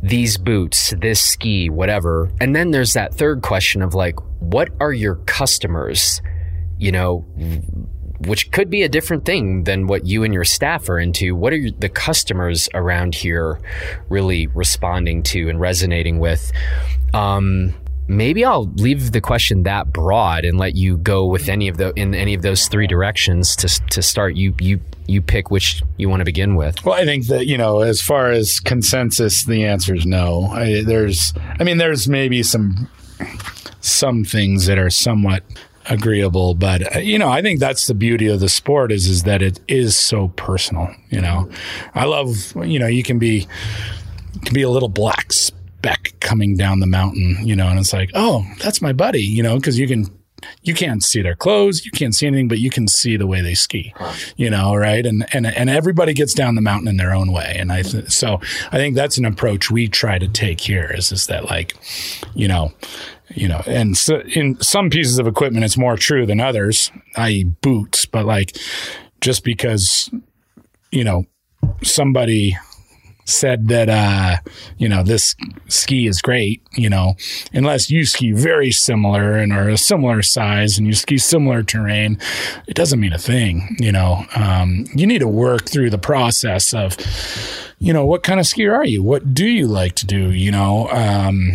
[0.05, 2.31] these boots, this ski, whatever.
[2.39, 6.21] And then there's that third question of like, what are your customers,
[6.79, 7.25] you know,
[8.27, 11.35] which could be a different thing than what you and your staff are into.
[11.35, 13.61] What are the customers around here
[14.11, 16.53] really responding to and resonating with?
[17.15, 17.75] Um,
[18.09, 21.93] maybe I'll leave the question that broad and let you go with any of the
[21.95, 24.37] in any of those three directions to to start.
[24.37, 26.85] You you you pick which you want to begin with.
[26.85, 30.47] Well, I think that you know, as far as consensus, the answer is no.
[30.47, 32.89] I, there's, I mean, there's maybe some
[33.81, 35.43] some things that are somewhat
[35.91, 39.25] agreeable but uh, you know i think that's the beauty of the sport is is
[39.25, 41.47] that it is so personal you know
[41.95, 43.47] i love you know you can be
[44.43, 45.31] can be a little black
[45.85, 49.43] speck coming down the mountain you know and it's like oh that's my buddy you
[49.43, 50.07] know because you can
[50.63, 53.41] you can't see their clothes, you can't see anything, but you can see the way
[53.41, 53.95] they ski,
[54.37, 55.07] you know, right?
[55.07, 58.11] And and and everybody gets down the mountain in their own way, and I th-
[58.11, 60.93] so I think that's an approach we try to take here.
[60.95, 61.75] Is is that like,
[62.35, 62.73] you know,
[63.29, 67.45] you know, and so in some pieces of equipment, it's more true than others, i.e.,
[67.45, 68.55] boots, but like
[69.23, 70.11] just because
[70.91, 71.25] you know
[71.83, 72.57] somebody
[73.25, 74.37] said that uh,
[74.79, 75.35] you know this
[75.69, 77.15] ski is great you know
[77.53, 82.19] unless you ski very similar and are a similar size and you ski similar terrain
[82.67, 84.25] it doesn't mean a thing you know.
[84.35, 86.97] Um, you need to work through the process of
[87.79, 89.03] you know what kind of skier are you?
[89.03, 90.31] What do you like to do?
[90.31, 91.53] You know um,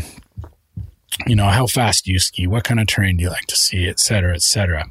[1.27, 2.47] you know how fast do you ski?
[2.47, 4.85] What kind of terrain do you like to see et cetera et cetera.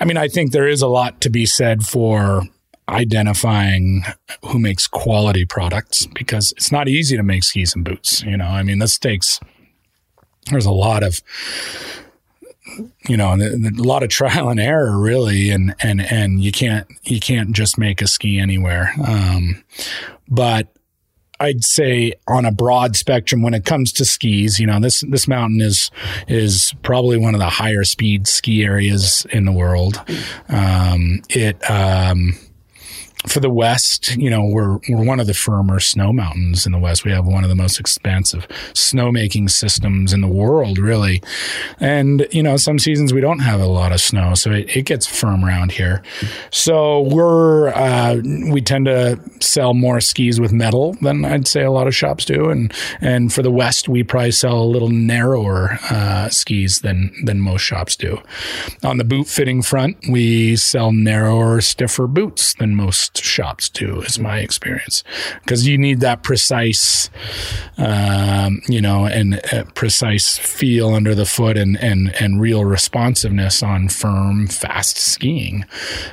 [0.00, 2.42] I mean i think there is a lot to be said for
[2.88, 4.04] identifying
[4.44, 8.22] who makes quality products because it's not easy to make skis and boots.
[8.22, 9.40] You know, I mean, this takes,
[10.50, 11.20] there's a lot of,
[13.08, 15.50] you know, a lot of trial and error really.
[15.50, 18.92] And, and, and you can't, you can't just make a ski anywhere.
[19.06, 19.64] Um,
[20.28, 20.68] but
[21.38, 25.28] I'd say on a broad spectrum when it comes to skis, you know, this this
[25.28, 25.90] mountain is
[26.28, 30.02] is probably one of the higher speed ski areas in the world.
[30.48, 32.38] Um, it um,
[33.26, 36.78] for the West, you know, we're we're one of the firmer snow mountains in the
[36.78, 37.04] West.
[37.04, 41.22] We have one of the most expansive snowmaking systems in the world, really.
[41.80, 44.82] And you know, some seasons we don't have a lot of snow, so it, it
[44.82, 46.02] gets firm around here.
[46.50, 48.16] So we're uh,
[48.50, 52.24] we tend to sell more skis with metal than I'd say a lot of shops
[52.24, 57.12] do, and and for the West, we probably sell a little narrower uh, skis than
[57.24, 58.20] than most shops do.
[58.84, 64.18] On the boot fitting front, we sell narrower, stiffer boots than most shops do, is
[64.18, 65.04] my experience,
[65.42, 67.10] because you need that precise,
[67.78, 73.62] um, you know, and uh, precise feel under the foot and and and real responsiveness
[73.62, 75.64] on firm, fast skiing,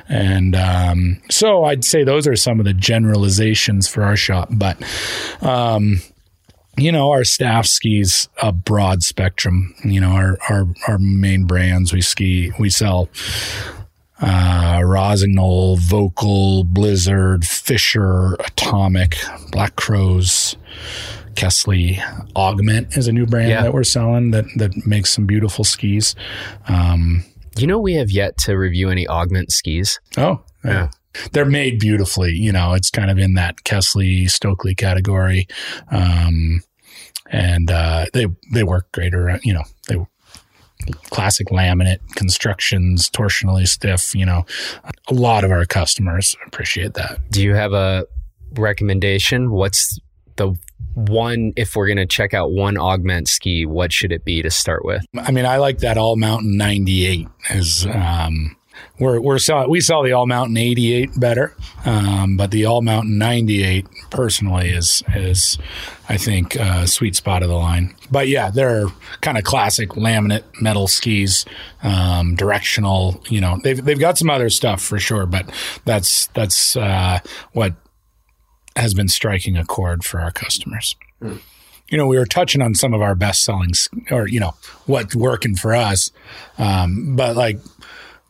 [0.08, 4.76] and um, so I'd say those are some of the generalizations for our shop, but.
[5.40, 6.00] Um,
[6.76, 9.76] you know, our staff skis a broad spectrum.
[9.84, 13.08] You know, our our our main brands we ski we sell
[14.24, 19.16] uh, Rossignol, Völkl, Blizzard, Fischer, Atomic,
[19.52, 20.56] Black Crows,
[21.34, 21.98] Kastle.
[22.34, 23.62] Augment is a new brand Yeah.
[23.62, 26.14] that we're selling that that makes some beautiful skis.
[26.68, 27.24] Um,
[27.56, 30.00] You know, we have yet to review any augment skis.
[30.16, 30.88] oh, yeah.
[31.30, 32.32] They're made beautifully.
[32.32, 35.46] You know, it's kind of in that Kastle, Stöckli category.
[35.92, 36.62] Um,
[37.30, 39.96] and uh, they they work great around, you know, they
[41.10, 44.44] classic laminate constructions, torsionally stiff, you know.
[45.08, 47.18] A lot of our customers appreciate that.
[47.30, 48.06] Do you have a
[48.54, 49.50] recommendation?
[49.50, 49.98] What's
[50.36, 50.56] the
[50.94, 54.50] one, if we're going to check out one augment ski, what should it be to
[54.50, 55.04] start with?
[55.16, 58.56] I mean, I like that All Mountain 98 is um
[58.98, 61.54] we're we're sell, we sell the All Mountain 88 better,
[61.84, 65.58] um, but the All Mountain 98 personally is is
[66.08, 67.94] I think uh, sweet spot of the line.
[68.10, 68.86] But yeah, they're
[69.20, 71.44] kind of classic laminate metal skis,
[71.82, 73.22] um, directional.
[73.28, 75.50] You know, they've they've got some other stuff for sure, but
[75.84, 77.20] that's that's uh,
[77.52, 77.74] what
[78.76, 80.96] has been striking a chord for our customers
[81.90, 83.70] you know, we were touching on some of our best selling,
[84.10, 84.54] or you know,
[84.86, 86.10] what's working for us.
[86.58, 87.58] Um, but like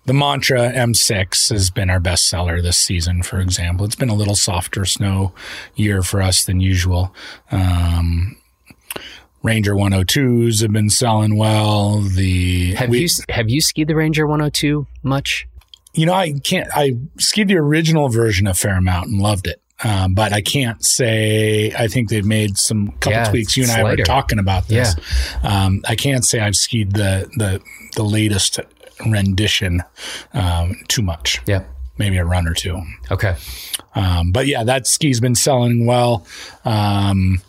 [0.07, 3.87] the Mantra M6 has been our best seller this season, for example.
[3.87, 5.33] It's been a little softer snow
[5.75, 7.15] year for us than usual.
[7.51, 8.37] Um,
[9.43, 12.01] Ranger 102s have been selling well.
[12.01, 15.47] The Have we- you have you skied the Ranger 102 much?
[15.93, 16.69] you know, I can't.
[16.75, 19.61] I skied the original version of Fairmount and loved it.
[19.83, 21.73] Um, but I can't say.
[21.79, 23.57] I think they've made some couple Yeah, tweaks.
[23.57, 24.01] You and I lighter.
[24.03, 24.95] were talking about this.
[25.43, 27.61] Um, I can't say I've skied the the
[27.97, 28.59] the latest
[29.07, 29.83] rendition
[30.33, 31.41] um, too much.
[31.47, 31.65] Yeah.
[31.97, 32.83] Maybe a run or two.
[33.11, 33.37] Okay.
[33.95, 36.27] Um, but yeah, that ski's been selling well.
[36.65, 37.41] Um,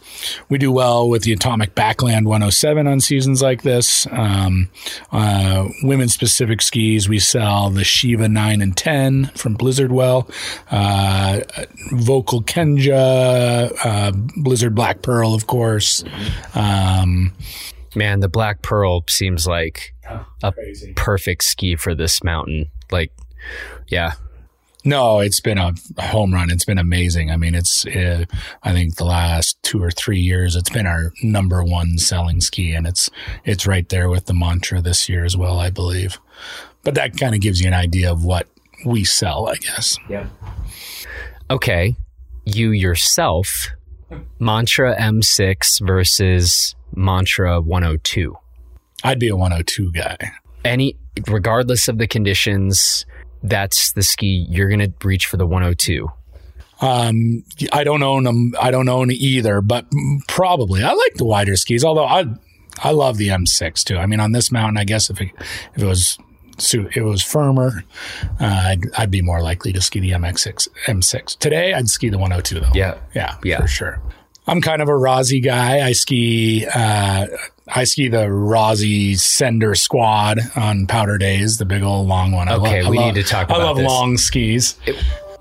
[0.49, 4.07] we do well with the Atomic Backland 107 on seasons like this.
[4.11, 4.69] Um,
[5.11, 10.29] uh, women specific skis, we sell the Sheeva 9 and 10 from Blizzard Well,
[10.71, 11.41] uh,
[11.91, 16.03] Völkl Kenja, uh, Blizzard Black Pearl, of course.
[16.53, 17.33] Um,
[17.95, 19.93] Man, the Black Pearl seems like
[20.43, 20.93] a crazy.
[20.95, 22.69] perfect ski for this mountain.
[22.91, 23.11] Like,
[23.87, 24.13] yeah.
[24.83, 26.51] No, it's been a home run.
[26.51, 27.31] It's been amazing.
[27.31, 28.25] I mean, it's, uh,
[28.61, 32.73] I think the last two or three years, it's been our number one selling ski
[32.73, 33.09] and it's,
[33.45, 36.19] it's right there with the mantra this year as well, I believe.
[36.83, 38.47] But that kind of gives you an idea of what
[38.85, 39.97] we sell, I guess.
[40.07, 40.27] Yeah.
[41.49, 41.95] Okay.
[42.45, 43.69] You yourself,
[44.39, 48.35] Mantra M6 versus Mantra 102.
[49.03, 50.17] I'd be a 102 guy.
[50.63, 53.05] Any, regardless of the conditions,
[53.43, 56.09] that's the ski you're going to reach for the 102.
[56.81, 58.53] Um, I don't own them.
[58.59, 59.85] I don't own either, but
[60.27, 61.85] probably I like the wider skis.
[61.85, 62.25] Although I,
[62.83, 63.97] I love the M6 too.
[63.97, 65.29] I mean, on this mountain, I guess if it,
[65.75, 66.17] if it was,
[66.57, 67.83] su- it was firmer,
[68.41, 71.37] uh, I'd, I'd be more likely to ski the MX6, M6.
[71.39, 72.69] Today, I'd ski the 102 though.
[72.73, 72.97] Yeah.
[73.13, 73.61] yeah, Yeah.
[73.61, 74.01] for sure.
[74.47, 75.85] I'm kind of a Rossi guy.
[75.85, 77.27] I ski, uh,
[77.67, 82.47] I ski the Rossi Sender Squad on powder days, the big old long one.
[82.47, 83.87] I Okay, we need to talk about I love this.
[83.87, 84.75] long skis.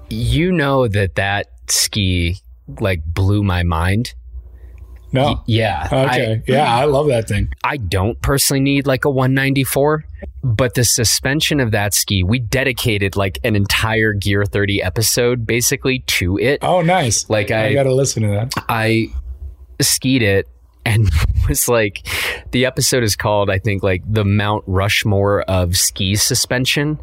[0.09, 2.39] You know that that ski
[2.81, 4.15] like blew my mind.
[5.15, 5.43] No.
[5.47, 5.89] Yeah.
[5.91, 6.43] Okay.
[6.49, 7.49] yeah, I love that thing.
[7.63, 10.05] I don't personally need like a 194,
[10.43, 16.01] but the suspension of that ski, we dedicated like an entire Gear 30 episode basically
[16.01, 16.59] to it.
[16.63, 17.31] Oh, nice.
[17.31, 18.55] Like I, I, got to listen to that.
[18.69, 19.07] I
[19.81, 20.49] skied it
[20.85, 21.09] and
[21.49, 22.05] was like,
[22.51, 26.99] the episode is called, I think, like the Mount Rushmore of ski suspension.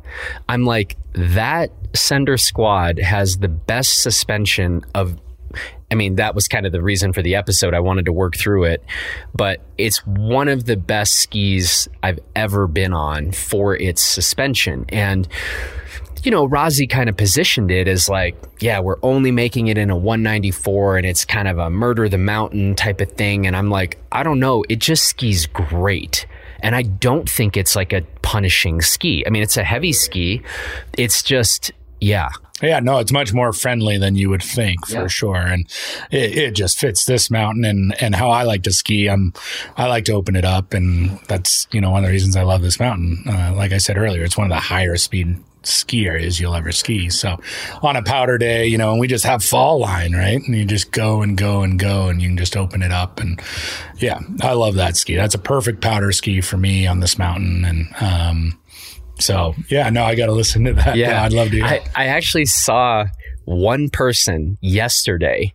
[0.50, 5.18] I'm like, that Sender Squad has the best suspension of
[5.92, 7.74] I mean, that was kind of the reason for the episode.
[7.74, 8.84] I wanted to work through it,
[9.36, 14.86] but it's one of the best skis I've ever been on for its suspension.
[14.90, 15.28] And,
[16.24, 19.90] you know, Rossi kind of positioned it as like, yeah, we're only making it in
[19.90, 23.46] a 194 and it's kind of a murder the mountain type of thing.
[23.46, 24.64] And I'm like, I don't know.
[24.70, 26.26] It just skis great.
[26.62, 29.24] And I don't think it's like a punishing ski.
[29.26, 30.42] I mean, it's a heavy ski.
[30.98, 32.30] It's just, yeah,
[32.62, 35.08] yeah, no, it's much more friendly than you would think for yeah.
[35.08, 35.68] sure, and
[36.12, 39.10] it, it, just fits this mountain and and how I like to ski.
[39.10, 39.34] I'm
[39.78, 42.44] I like to open it up, and that's you know one of the reasons I
[42.44, 43.24] love this mountain.
[43.28, 46.72] Uh, like I said earlier, it's one of the higher speed ski areas you'll ever
[46.72, 47.10] ski.
[47.10, 47.40] So
[47.82, 50.42] on a powder day, you know, and we just have fall line, right?
[50.42, 53.20] And you just go and go and go and you can just open it up.
[53.20, 53.40] And
[53.98, 55.16] yeah, I love that ski.
[55.16, 57.66] That's a perfect powder ski for me on this mountain.
[57.66, 58.58] And, um,
[59.22, 60.96] so yeah, no, I got to listen to that.
[60.96, 61.62] Yeah, yeah I'd love to.
[61.62, 63.06] I, I actually saw
[63.46, 65.54] one person yesterday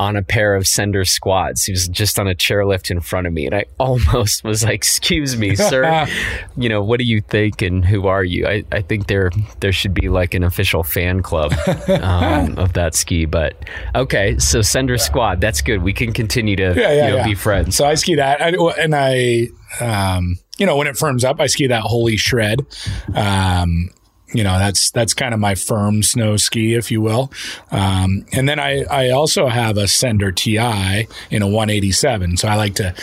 [0.00, 1.64] on a pair of sender squads.
[1.64, 4.76] He was just on a chairlift in front of me, and I almost was like,
[4.76, 6.06] "Excuse me, sir.
[6.56, 9.30] you know, what do you think, and who are you?" I, I think there
[9.60, 11.52] there should be like an official fan club
[11.88, 13.26] um, of that ski.
[13.26, 13.54] But
[13.94, 15.82] okay, so sender squad, that's good.
[15.82, 17.24] We can continue to yeah, yeah, you know, yeah.
[17.26, 17.76] be friends.
[17.76, 19.48] So I ski that, I, and I.
[19.80, 22.66] Um, you know, when it firms up, I ski that holy shred.
[23.14, 23.90] Um,
[24.32, 27.32] you know, that's that's kind of my firm snow ski, if you will.
[27.70, 32.54] Um, and then I I also have a Sender TI in a 187, so I
[32.54, 32.94] like to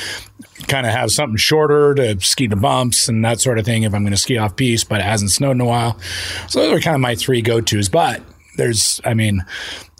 [0.67, 3.93] kind of have something shorter to ski the bumps and that sort of thing if
[3.93, 5.99] I'm going to ski off piste, but it hasn't snowed in a while.
[6.47, 7.89] So those are kind of my three go tos.
[7.89, 8.21] But
[8.57, 9.45] there's, I mean,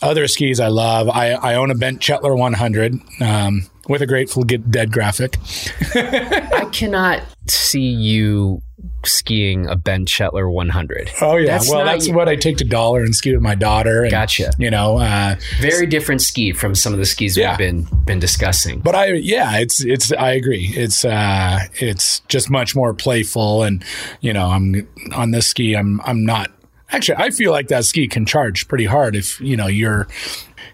[0.02, 1.10] other skis I love.
[1.10, 3.00] I, I own a Bent Chetler 100.
[3.22, 5.38] Um, with a Grateful Dead graphic.
[5.96, 8.62] I cannot see you
[9.06, 11.12] skiing a Bent Chetler 100.
[11.22, 14.04] Oh yeah, that's well that's what I take to Dollar and ski with my daughter.
[14.04, 14.52] And, gotcha.
[14.58, 17.52] You know, uh, very different ski from some of the skis yeah.
[17.52, 18.80] we've been been discussing.
[18.80, 20.72] But I yeah, it's it's I agree.
[20.76, 23.84] It's uh, it's just much more playful, and
[24.22, 25.76] you know, I'm on this ski.
[25.76, 26.52] I'm I'm not
[26.92, 27.18] actually.
[27.18, 30.08] I feel like that ski can charge pretty hard if you know you're.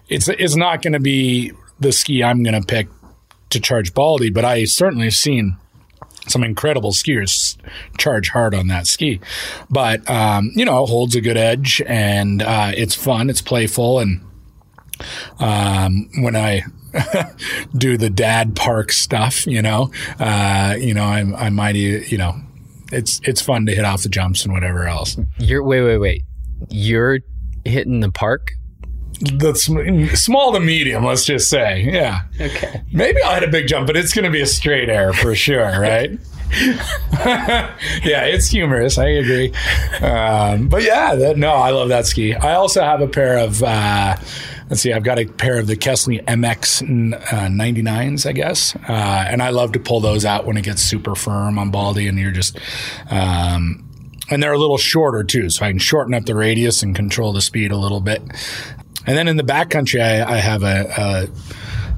[0.08, 2.88] It's it's not going to be the ski I'm going to pick
[3.54, 5.56] to charge Baldy, but I certainly have seen
[6.26, 7.56] some incredible skiers
[7.98, 9.20] charge hard on that ski.
[9.70, 14.00] But, um, you know, holds a good edge and uh, it's fun, it's playful.
[14.00, 14.22] And
[15.38, 16.62] um, when I
[17.76, 22.36] do the dad park stuff, you know, uh, you know, I'm, I might, you know,
[22.92, 25.16] it's, it's fun to hit off the jumps and whatever else.
[25.38, 26.22] You're, wait, wait, wait.
[26.70, 27.20] You're
[27.64, 28.52] hitting the park
[29.20, 31.82] the small to medium, let's just say.
[31.82, 32.22] Yeah.
[32.40, 32.82] Okay.
[32.92, 35.34] Maybe I'll hit a big jump, but it's going to be a straight air for
[35.34, 36.18] sure, right?
[37.12, 38.98] yeah, it's humorous.
[38.98, 39.52] I agree.
[40.00, 42.34] Um, but yeah, that, no, I love that ski.
[42.34, 44.16] I also have a pair of, uh,
[44.70, 48.76] let's see, I've got a pair of the Kastle MX uh, 99s, I guess.
[48.88, 52.06] Uh, and I love to pull those out when it gets super firm on Baldy
[52.06, 52.58] and you're just,
[53.10, 53.88] um,
[54.30, 57.32] and they're a little shorter too, so I can shorten up the radius and control
[57.32, 58.22] the speed a little bit.
[59.06, 61.28] And then in the backcountry, I, I have a, a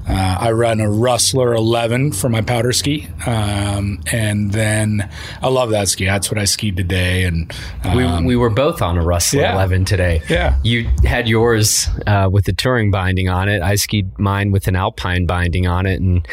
[0.09, 5.11] uh, I run a Rustler 11 for my powder ski, um, and then
[5.43, 6.05] I love that ski.
[6.05, 7.53] That's what I skied today, and
[7.83, 10.23] um, we we were both on a Rustler yeah, 11 today.
[10.29, 13.63] Yeah, you had yours uh, with the touring binding on it.
[13.63, 16.27] I skied mine with an Alpine binding on it, and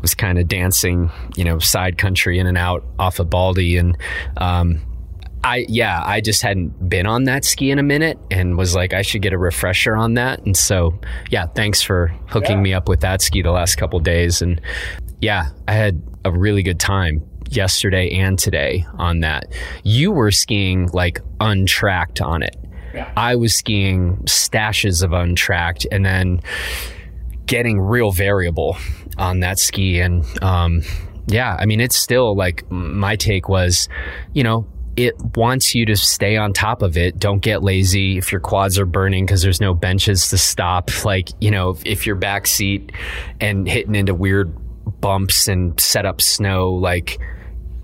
[0.00, 3.94] was kind of dancing, you know, side country in and out off of Baldy, and
[4.38, 4.80] um,
[5.44, 8.92] I yeah, I just hadn't been on that ski in a minute and was like,
[8.92, 10.40] I should get a refresher on that.
[10.44, 10.98] And so
[11.30, 12.62] yeah, thanks for hooking yeah.
[12.62, 14.42] me up with that ski the last couple days.
[14.42, 14.60] And
[15.20, 19.44] yeah, I had a really good time yesterday and today on that.
[19.84, 22.56] You were skiing like untracked on it.
[22.94, 23.12] Yeah.
[23.16, 26.40] I was skiing stashes of untracked and then
[27.46, 28.76] getting real variable
[29.16, 30.00] on that ski.
[30.00, 30.82] And um,
[31.26, 33.88] yeah, I mean, it's still like my take was,
[34.32, 34.66] you know,
[34.98, 37.20] it wants you to stay on top of it.
[37.20, 40.90] Don't get lazy if your quads are burning because there's no benches to stop.
[41.04, 42.90] Like, you know, if, if your back seat
[43.40, 44.52] and hitting into weird
[45.00, 47.20] bumps and set up snow, like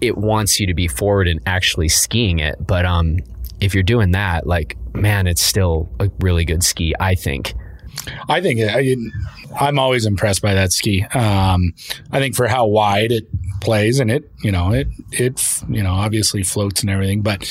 [0.00, 2.56] it wants you to be forward and actually skiing it.
[2.58, 3.18] But um,
[3.60, 7.54] if you're doing that, like, man, it's still a really good ski, I think.
[8.28, 8.96] I think I,
[9.58, 11.04] I'm always impressed by that ski.
[11.14, 11.74] Um,
[12.10, 13.28] I think for how wide it
[13.60, 17.46] plays and it, you know, it, it, you know, obviously floats and everything, but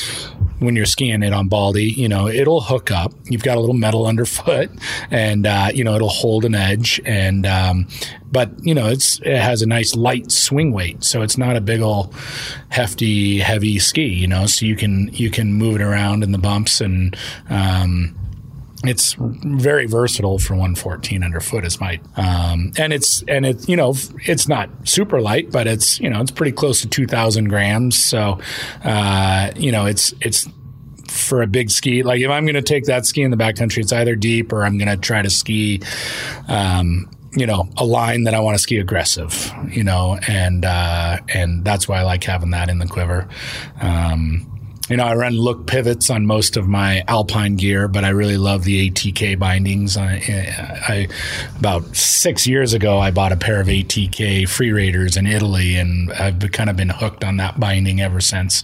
[0.60, 3.14] when you're skiing it on Baldy, you know, it'll hook up.
[3.26, 4.70] You've got a little metal underfoot
[5.10, 7.88] and, uh, you know, it'll hold an edge and, um,
[8.32, 11.04] but you know, it's, it has a nice light swing weight.
[11.04, 12.14] So it's not a big old
[12.70, 16.38] hefty, heavy ski, you know, so you can, you can move it around in the
[16.38, 17.18] bumps and,
[17.50, 18.16] um,
[18.84, 23.94] it's very versatile for 114 underfoot is my um, and it's and it you know
[24.26, 28.40] it's not super light but it's you know it's pretty close to 2000 grams so
[28.84, 30.48] uh, you know it's it's
[31.08, 33.78] for a big ski like if i'm going to take that ski in the backcountry
[33.78, 35.80] it's either deep or i'm going to try to ski
[36.48, 41.18] um, you know a line that I want to ski aggressive, you know, and uh,
[41.30, 43.28] and that's why I like having that in the quiver.
[43.82, 44.53] Um,
[44.90, 48.36] you know, I run look pivots on most of my alpine gear, but I really
[48.36, 49.96] love the ATK bindings.
[49.96, 50.22] I,
[50.90, 51.08] I,
[51.58, 56.12] about six years ago, I bought a pair of ATK Free Raiders in Italy, and
[56.12, 58.62] I've kind of been hooked on that binding ever since.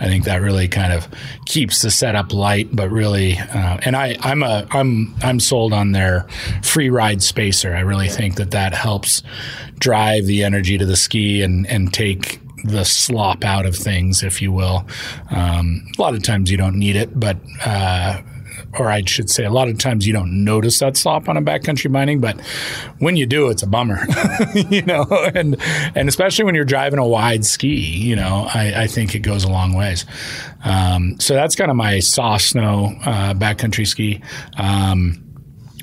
[0.00, 1.06] I think that really kind of
[1.46, 5.92] keeps the setup light, but really, uh, and I, I'm a, I'm, I'm sold on
[5.92, 6.26] their
[6.64, 7.76] free ride spacer.
[7.76, 9.22] I really think that that helps
[9.78, 14.40] drive the energy to the ski and and take the slop out of things, if
[14.42, 14.86] you will.
[15.30, 18.20] Um, a lot of times you don't need it, but uh,
[18.78, 21.42] or I should say, a lot of times you don't notice that slop on a
[21.42, 22.40] backcountry binding, but
[22.98, 24.06] when you do, it's a bummer,
[24.54, 25.56] you know, and
[25.94, 29.44] and especially when you're driving a wide ski, you know, I, I think it goes
[29.44, 30.06] a long ways.
[30.64, 34.22] Um, so that's kind of my soft snow uh, backcountry ski.
[34.56, 35.29] Um,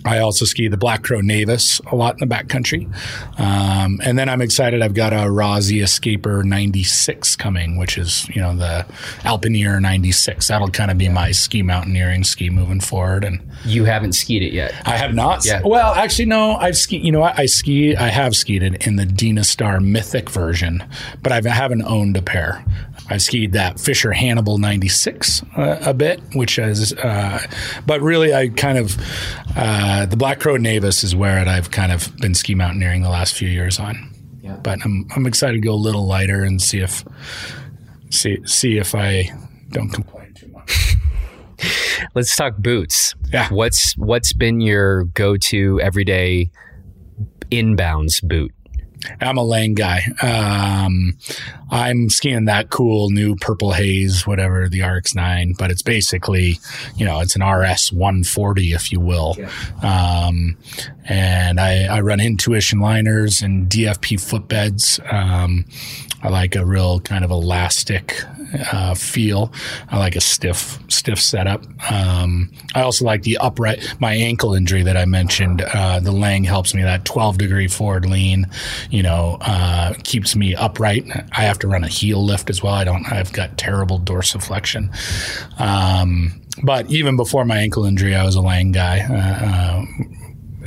[0.07, 2.85] I also ski the Black Crow Navis a lot in the backcountry.
[3.39, 4.81] Um, and then I'm excited.
[4.81, 8.85] I've got a Rossi Escaper 96 coming, which is, you know, the
[9.19, 10.47] Alpineer 96.
[10.47, 13.23] That'll kind of be my ski mountaineering ski moving forward.
[13.23, 14.73] And you haven't skied it yet.
[14.85, 15.45] I have not.
[15.45, 15.61] Yeah.
[15.63, 17.37] Well, actually, no, I've skied, you know what?
[17.37, 20.83] I ski, I have skied it in the Dynastar Mythic version,
[21.21, 22.63] but I haven't owned a pair.
[23.09, 27.39] I've skied that Fischer Hannibal 96 uh, a bit, which is, uh,
[27.85, 28.97] but really I kind of,
[29.55, 33.35] uh, the Black Crow Navis is where I've kind of been ski mountaineering the last
[33.35, 34.13] few years on.
[34.41, 34.57] Yeah.
[34.57, 37.03] But I'm, I'm excited to go a little lighter and see if,
[38.09, 39.29] see, see if I
[39.69, 40.95] don't complain too much.
[42.15, 43.15] Let's talk boots.
[43.31, 43.47] Yeah.
[43.49, 46.51] What's, what's been your go-to everyday
[47.51, 48.53] inbounds boot?
[49.21, 50.03] I'm a Lange guy.
[50.21, 51.17] Um,
[51.69, 56.59] I'm skiing that cool new purple haze, whatever the RX nine, but it's basically,
[56.95, 59.35] you know, it's an RS 140, if you will.
[59.37, 59.51] Yeah.
[60.27, 60.57] Um,
[61.07, 65.01] and I, I, run intuition liners and DFP footbeds.
[65.11, 65.65] Um,
[66.21, 68.21] I like a real kind of elastic
[68.71, 69.51] uh, feel.
[69.89, 71.63] I like a stiff, stiff setup.
[71.91, 73.95] Um, I also like the upright.
[73.99, 76.81] My ankle injury that I mentioned, uh, the Lange helps me.
[76.81, 78.47] That 12 degree forward lean,
[78.89, 81.05] you know, uh, keeps me upright.
[81.31, 82.73] I have to run a heel lift as well.
[82.73, 83.09] I don't.
[83.11, 84.89] I've got terrible dorsiflexion.
[85.59, 88.99] Um, but even before my ankle injury, I was a Lange guy.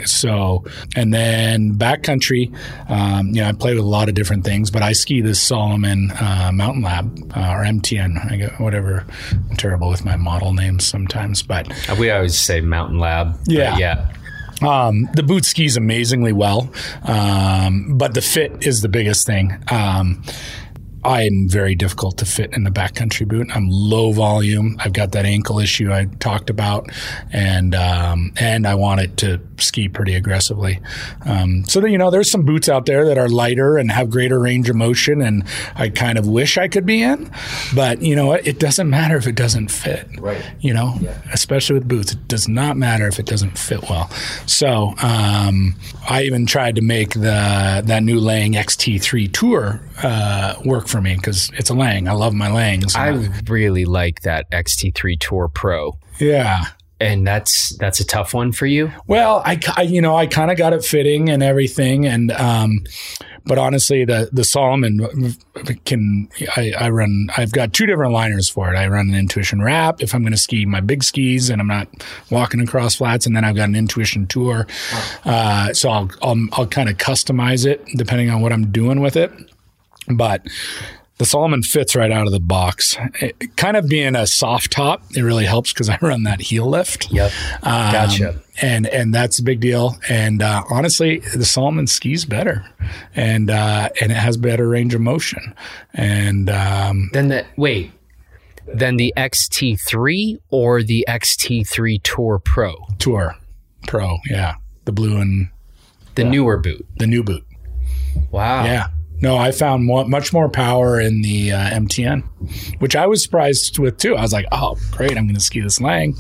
[0.07, 0.65] So,
[0.97, 2.55] and then backcountry,
[2.91, 5.41] um, you know, I play with a lot of different things, but I ski this
[5.41, 9.07] Salomon uh, Mountain Lab uh, or MTN, I get whatever.
[9.51, 13.39] I'm terrible with my model names sometimes, but uh, we always say Mountain Lab.
[13.47, 14.13] Yeah, yeah.
[14.63, 16.71] Um, the boot skis amazingly well,
[17.05, 19.57] um, but the fit is the biggest thing.
[19.71, 20.23] Um,
[21.03, 23.49] I'm very difficult to fit in the backcountry boot.
[23.55, 24.77] I'm low volume.
[24.81, 26.91] I've got that ankle issue I talked about,
[27.33, 30.81] and um, and I want it to ski pretty aggressively.
[31.25, 34.11] Um, so that, you know, there's some boots out there that are lighter and have
[34.11, 35.45] greater range of motion, and
[35.75, 37.31] I kind of wish I could be in.
[37.75, 38.47] But you know what?
[38.47, 40.09] It doesn't matter if it doesn't fit.
[40.19, 40.43] Right.
[40.61, 41.21] You know, yeah.
[41.33, 44.11] especially with boots, it does not matter if it doesn't fit well.
[44.47, 45.75] So um,
[46.09, 51.17] I even tried to make the that new Lange XT3 Tour uh, work for me
[51.17, 52.09] because it's a Lange.
[52.09, 52.97] I love my Langes.
[52.97, 53.11] I
[53.49, 55.99] really like that XT3 Tour Pro.
[56.19, 56.67] Yeah
[57.01, 58.93] and that's that's a tough one for you.
[59.07, 62.85] Well, I, I you know I kind of got it fitting and everything, and um,
[63.47, 65.35] but honestly, the the Salomon
[65.87, 67.29] can I, I run.
[67.37, 68.77] I've got two different liners for it.
[68.77, 71.67] I run an Intuition Wrap if I'm going to ski my big skis and I'm
[71.67, 71.89] not
[72.31, 74.67] walking across flats, and then I've got an Intuition Tour.
[75.25, 79.17] Uh, so I'll I'll, I'll kind of customize it depending on what I'm doing with
[79.17, 79.33] it,
[80.09, 80.47] but
[81.21, 82.97] the Salomon fits right out of the box.
[83.21, 86.67] It, kind of being a soft top, it really helps because I run that heel
[86.67, 87.13] lift.
[87.13, 87.31] Yep,
[87.63, 88.41] um, gotcha.
[88.63, 89.99] And and that's a big deal.
[90.09, 92.65] And uh, honestly, the Salomon skis better,
[93.15, 95.55] and uh, and it has better range of motion.
[95.93, 97.91] And um, then the wait,
[98.67, 102.87] then the XT3 or the XT3 Tour Pro?
[102.99, 103.37] Tour
[103.87, 104.55] Pro, yeah,
[104.87, 105.51] the blue and
[106.15, 106.31] the yeah.
[106.31, 107.45] newer boot, the new boot.
[108.31, 108.65] Wow.
[108.65, 108.87] Yeah.
[109.23, 112.23] No, I found more, much more power in the uh, MTN,
[112.81, 114.17] which I was surprised with too.
[114.17, 116.15] I was like, oh, great, I'm going to ski this Lange.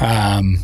[0.00, 0.58] Um,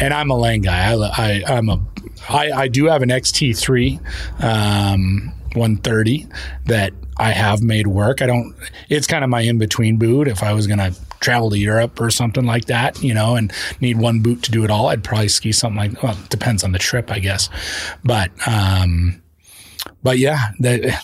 [0.00, 0.92] and I'm a Lange guy.
[0.92, 1.80] I, I, am a,
[2.28, 6.26] I, I do have an XT3 um, 130
[6.66, 8.20] that I have made work.
[8.20, 8.54] I don't,
[8.88, 10.26] it's kind of my in between boot.
[10.26, 13.52] If I was going to travel to Europe or something like that, you know, and
[13.80, 16.02] need one boot to do it all, I'd probably ski something like.
[16.02, 17.48] Well, depends on the trip, I guess,
[18.04, 19.22] but um,
[20.02, 20.94] but yeah, the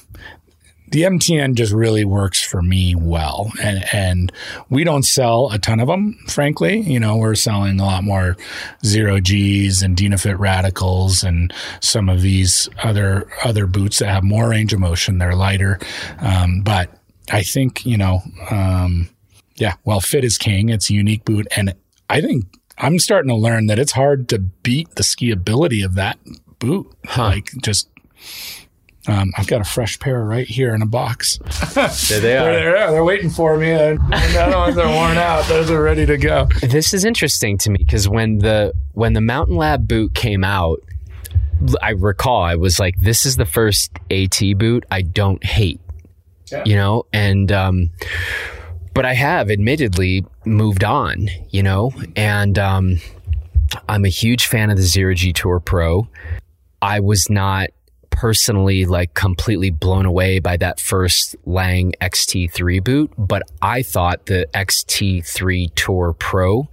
[0.90, 3.52] the MTN just really works for me well.
[3.62, 4.32] And, and
[4.68, 6.80] we don't sell a ton of them, frankly.
[6.80, 8.36] You know, we're selling a lot more
[8.84, 14.48] zero G's and Dynafit radicals and some of these other, other boots that have more
[14.48, 15.18] range of motion.
[15.18, 15.78] They're lighter.
[16.18, 16.90] Um, but
[17.30, 18.20] I think, you know,
[18.50, 19.10] um,
[19.56, 20.70] yeah, well, fit is king.
[20.70, 21.46] It's a unique boot.
[21.56, 21.74] And
[22.08, 22.46] I think
[22.78, 26.18] I'm starting to learn that it's hard to beat the skiability of that
[26.58, 26.92] boot.
[27.04, 27.28] Huh.
[27.28, 27.88] Like just
[29.06, 31.38] um, I've got a fresh pair right here in a box.
[31.74, 32.44] there they are.
[32.44, 33.70] they're, they're, they're, waiting for me.
[33.70, 35.46] And the other ones are worn out.
[35.46, 36.48] Those are ready to go.
[36.60, 40.80] This is interesting to me because when the when the Mountain Lab boot came out,
[41.82, 45.80] I recall I was like, "This is the first AT boot I don't hate."
[46.52, 46.64] Yeah.
[46.66, 47.90] You know, and um,
[48.92, 51.28] but I have admittedly moved on.
[51.48, 52.98] You know, and um,
[53.88, 56.06] I'm a huge fan of the Zero G Tour Pro.
[56.82, 57.70] I was not
[58.20, 64.46] personally like completely blown away by that first Lange XT3 boot, but I thought the
[64.52, 66.68] XT3 Tour Pro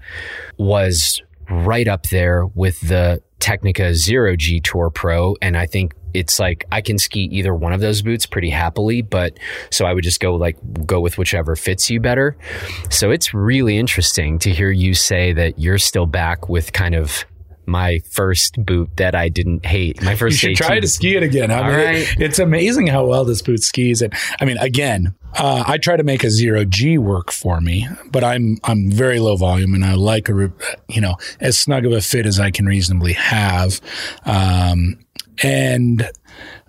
[0.57, 5.37] was right up there with the Tecnica Zero G Tour Pro.
[5.41, 9.01] And I think it's like I can ski either one of those boots pretty happily,
[9.01, 9.39] but
[9.71, 12.35] so I would just go like go with whichever fits you better.
[12.89, 17.23] So it's really interesting to hear you say that you're still back with kind of
[17.67, 20.01] my first boot that I didn't hate.
[20.01, 20.41] My first.
[20.41, 21.51] You should try to ski it again.
[21.51, 22.15] I mean, right.
[22.19, 24.01] it's amazing how well this boot skis.
[24.01, 27.87] And I mean, again, uh, I try to make a zero G work for me,
[28.11, 30.51] but I'm I'm very low volume, and I like a
[30.87, 33.81] you know as snug of a fit as I can reasonably have,
[34.25, 34.97] um,
[35.43, 36.09] and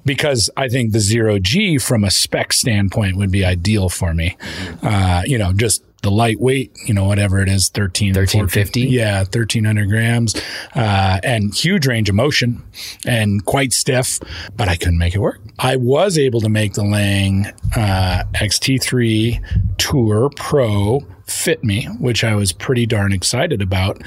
[0.05, 4.37] because I think the zero G from a spec standpoint would be ideal for me.
[4.83, 8.83] Uh, you know, just the lightweight, you know, whatever it is, 13, 1350.
[8.83, 10.35] Yeah, 1300 grams,
[10.75, 12.63] uh, and huge range of motion
[13.05, 14.21] and quite stiff,
[14.57, 15.41] but I couldn't make it work.
[15.59, 22.35] I was able to make the Lange uh, XT3 Tour Pro fit me, which I
[22.35, 24.01] was pretty darn excited about.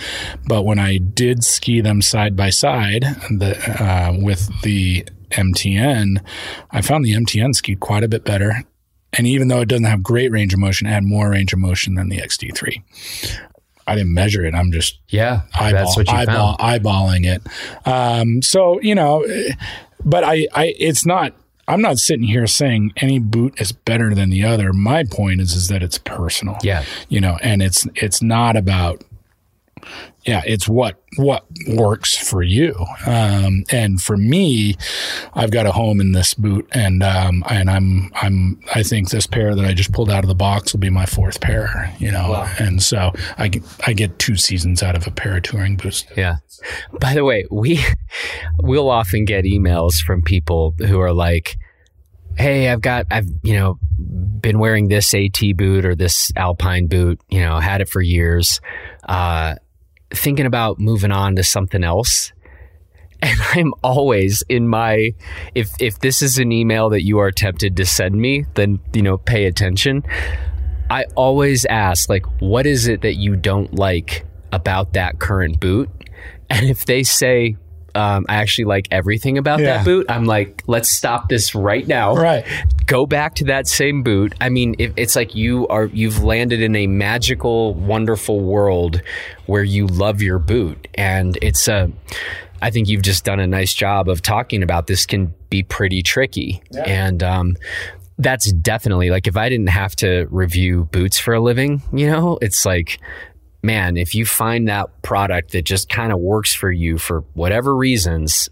[0.47, 6.23] But when I did ski them side by side the, uh, with the MTN,
[6.71, 8.63] I found the MTN skied quite a bit better
[9.13, 11.59] and even though it doesn't have great range of motion, it had more range of
[11.59, 12.81] motion than the XT3.
[13.87, 14.53] I didn't measure it.
[14.55, 17.41] I'm just yeah, eyeball, that's what you eyeball, eyeballing it.
[17.85, 19.25] Um, so you know,
[20.05, 21.33] but I, I, it's not.
[21.67, 24.73] I'm not sitting here saying any boot is better than the other.
[24.73, 26.57] My point is, is that it's personal.
[26.63, 29.03] Yeah, you know, and it's it's not about
[30.25, 32.75] yeah, it's what what works for you.
[33.07, 34.75] Um, and for me,
[35.33, 39.25] I've got a home in this boot, and um, and I'm I'm I think this
[39.25, 41.93] pair that I just pulled out of the box will be my fourth pair.
[41.97, 42.55] You know, wow.
[42.59, 46.05] and so I get I get two seasons out of a pair of touring boots.
[46.15, 46.37] Yeah.
[46.99, 47.83] By the way, we
[48.59, 51.57] we'll often get emails from people who are like,
[52.37, 57.19] "Hey, I've got I've you know been wearing this AT boot or this Alpine boot.
[57.29, 58.61] You know, had it for years."
[59.09, 59.55] Uh,
[60.13, 62.31] thinking about moving on to something else.
[63.23, 65.13] And I'm always in my
[65.53, 69.03] if if this is an email that you are tempted to send me, then you
[69.03, 70.03] know, pay attention.
[70.89, 75.87] I always ask like what is it that you don't like about that current boot?
[76.49, 77.57] And if they say
[77.95, 79.77] um, I actually like everything about yeah.
[79.77, 80.05] that boot.
[80.09, 82.15] I'm like, let's stop this right now.
[82.15, 82.45] Right.
[82.85, 84.33] Go back to that same boot.
[84.41, 89.01] I mean, it, it's like you are you've landed in a magical, wonderful world
[89.45, 91.91] where you love your boot, and it's a.
[92.63, 95.05] I think you've just done a nice job of talking about this.
[95.05, 96.83] Can be pretty tricky, yeah.
[96.83, 97.57] and um,
[98.17, 102.37] that's definitely like if I didn't have to review boots for a living, you know,
[102.41, 102.99] it's like
[103.63, 107.75] man, if you find that product that just kind of works for you for whatever
[107.75, 108.49] reasons,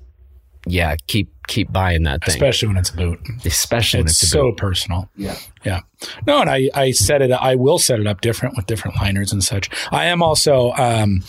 [0.70, 2.34] yeah, keep keep buying that thing.
[2.34, 3.20] Especially when it's a boot.
[3.44, 4.58] Especially it's, it's so boot.
[4.58, 5.10] personal.
[5.18, 5.36] Yeah.
[5.66, 5.82] Yeah.
[6.26, 9.34] No, and I, I set it, I will set it up different with different liners
[9.34, 9.70] and such.
[9.92, 11.24] I am also, um,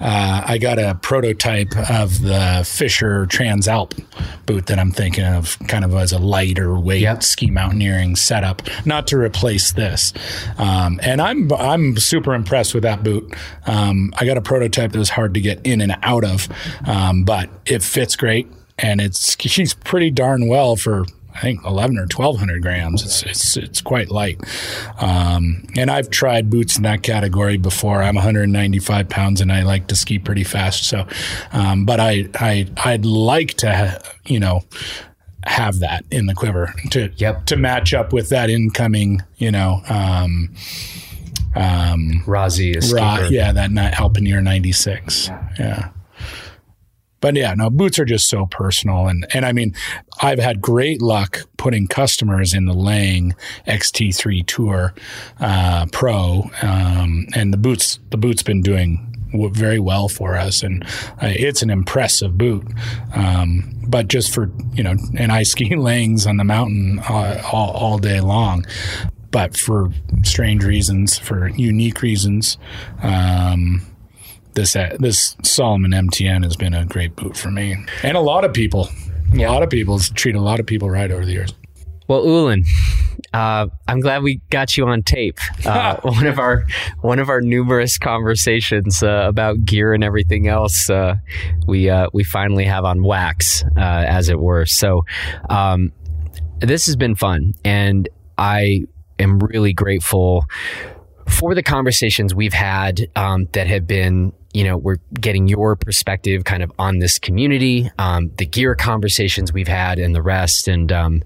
[0.00, 4.00] uh, I got a prototype of the Fischer Transalp
[4.46, 7.24] boot that I'm thinking of kind of as a lighter weight yep.
[7.24, 10.12] ski mountaineering setup, not to replace this.
[10.58, 13.34] Um, and I'm, I'm super impressed with that boot.
[13.66, 16.46] Um, I got a prototype that was hard to get in and out of,
[16.86, 18.46] um, but it fits great
[18.78, 21.04] and it's she's pretty darn well for
[21.34, 23.02] I think eleven or twelve hundred grams.
[23.04, 24.40] It's it's it's quite light.
[24.98, 28.02] Um, and I've tried boots in that category before.
[28.02, 30.84] I'm 195 pounds and I like to ski pretty fast.
[30.84, 31.06] So,
[31.52, 34.62] um, but I I I'd like to you know
[35.46, 37.46] have that in the quiver to yep.
[37.46, 39.82] to match up with that incoming you know.
[39.88, 40.54] Um,
[41.54, 45.28] Um, Rossi is Ra- yeah, that ni- Alpineer 96.
[45.58, 45.90] Yeah.
[47.22, 49.06] But yeah, no, boots are just so personal.
[49.06, 49.74] And, and I mean,
[50.20, 53.34] I've had great luck putting customers in the Lange
[53.66, 54.92] XT3 Tour
[55.40, 56.50] uh, Pro.
[56.60, 59.08] Um, and the boots, the boot's been doing
[59.52, 60.64] very well for us.
[60.64, 60.84] And
[61.22, 62.66] uh, it's an impressive boot.
[63.14, 67.70] Um, but just for, you know, and I ski Langes on the mountain uh, all,
[67.70, 68.66] all day long
[69.32, 69.90] but for
[70.22, 72.58] strange reasons, for unique reasons,
[73.02, 73.80] um,
[74.54, 78.44] this uh, this Salomon MTN has been a great boot for me, and a lot
[78.44, 78.88] of people,
[79.34, 81.54] a lot of people treat a lot of people right over the years.
[82.08, 82.66] Well, Ulin,
[83.32, 85.38] uh, I'm glad we got you on tape.
[85.64, 86.66] Uh, one of our
[87.00, 91.16] one of our numerous conversations uh, about gear and everything else, uh,
[91.66, 94.66] we uh, we finally have on wax, uh, as it were.
[94.66, 95.04] So,
[95.48, 95.92] um,
[96.58, 98.82] this has been fun, and I
[99.18, 100.44] am really grateful
[101.28, 106.44] for the conversations we've had um, that have been you know we're getting your perspective
[106.44, 110.68] kind of on this community um, the gear conversations we've had and the rest.
[110.68, 111.22] And um,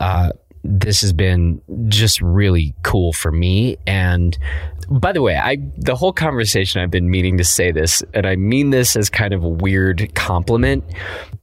[0.00, 0.30] uh,
[0.64, 3.76] this has been just really cool for me.
[3.86, 4.36] And
[4.90, 8.34] by the way i the whole conversation i've been meaning to say this and i
[8.36, 10.82] mean this as kind of a weird compliment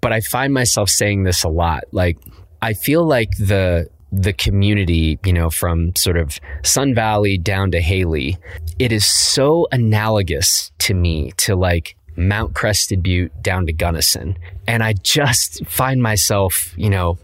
[0.02, 1.84] but i find myself saying this a lot.
[1.92, 2.18] Like
[2.64, 7.82] i feel like the the community, you know, from sort of Sun Valley down to
[7.82, 8.38] Hailey,
[8.80, 14.38] it is so analogous to me to like Mount Crested Butte down to Gunnison.
[14.68, 17.18] And I just find myself, you know,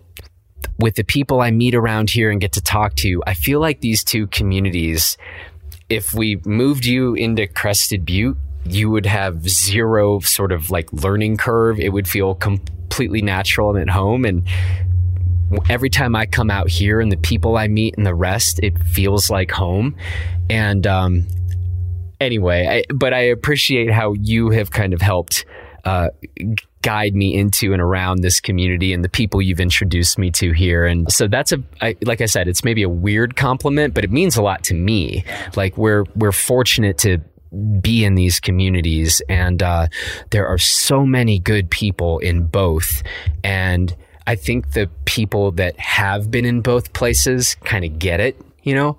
[0.79, 3.79] with the people I meet around here and get to talk to, I feel like
[3.79, 5.17] these two communities,
[5.89, 11.37] if we moved you into Crested Butte, you would have zero sort of like learning
[11.37, 11.79] curve.
[11.79, 14.25] It would feel completely natural and at home.
[14.25, 14.43] And
[15.69, 18.77] every time I come out here and the people I meet and the rest, it
[18.79, 19.95] feels like home.
[20.49, 21.27] And um,
[22.19, 25.45] anyway, I, but I appreciate how you have kind of helped
[25.83, 26.09] uh,
[26.81, 30.85] guide me into and around this community and the people you've introduced me to here.
[30.85, 34.11] And so that's a, I, like I said, it's maybe a weird compliment, but it
[34.11, 35.23] means a lot to me.
[35.55, 37.19] Like we're we're fortunate to
[37.81, 39.87] be in these communities, and uh,
[40.29, 43.03] there are so many good people in both,
[43.43, 43.95] and
[44.27, 48.75] I think the people that have been in both places kind of get it, you
[48.75, 48.97] know,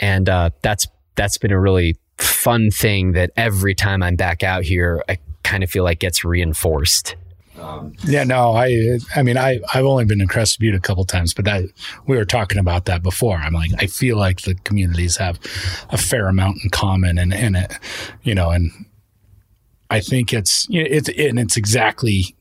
[0.00, 4.64] and uh, that's that's been a really fun thing that every time I'm back out
[4.64, 7.16] here, I kind of feel like gets reinforced.
[7.58, 11.04] Um, yeah, no, I, I mean, I, I've only been in Crested Butte a couple
[11.04, 11.64] times, but that
[12.06, 13.36] we were talking about that before.
[13.36, 15.40] I'm like, I feel like the communities have
[15.90, 17.72] a fair amount in common, and and it,
[18.22, 18.70] you know, and
[19.90, 22.36] I think it's you know, it's and it's exactly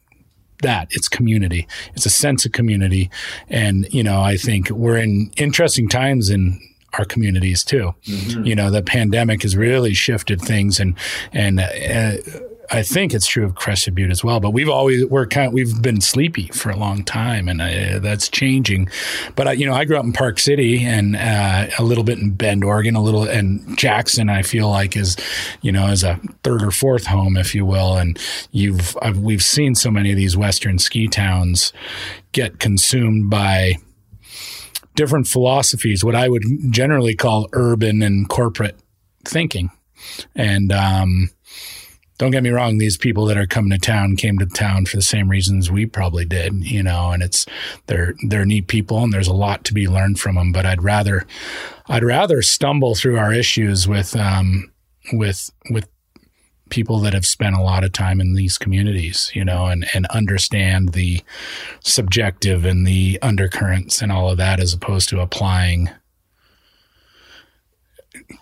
[0.64, 0.88] that.
[0.92, 1.68] It's community.
[1.96, 3.10] It's a sense of community.
[3.50, 6.60] And you know i think we're in interesting times in
[6.94, 7.94] our communities too.
[8.06, 8.46] Mm-hmm.
[8.46, 10.96] you know the pandemic has really shifted things and
[11.34, 12.14] and uh,
[12.70, 15.54] I think it's true of Crested Butte as well, but we've always we're kind of,
[15.54, 18.90] we've been sleepy for a long time, and uh, that's changing.
[19.36, 22.20] But I, you know, I grew up in Park City and uh, a little bit
[22.20, 24.30] in Bend, Oregon, a little, and Jackson.
[24.30, 25.16] I feel like is,
[25.62, 27.98] you know, as a third or fourth home, if you will.
[27.98, 28.20] And
[28.52, 31.72] you've I've, we've seen so many of these western ski towns
[32.34, 33.76] get consumed by
[34.96, 38.76] different philosophies, what I would generally call urban and corporate
[39.24, 39.70] thinking,
[40.36, 41.30] and um,
[42.18, 44.98] don't get me wrong, these people that are coming to town came to town for
[44.98, 47.46] the same reasons we probably did, you know, and it's
[47.86, 50.52] they're they're neat people and there's a lot to be learned from them.
[50.52, 51.28] But I'd rather
[51.88, 54.72] I'd rather stumble through our issues with um
[55.14, 55.88] with with
[56.70, 60.06] people that have spent a lot of time in these communities, you know, and, and
[60.08, 61.22] understand the
[61.82, 65.90] subjective and the undercurrents and all of that as opposed to applying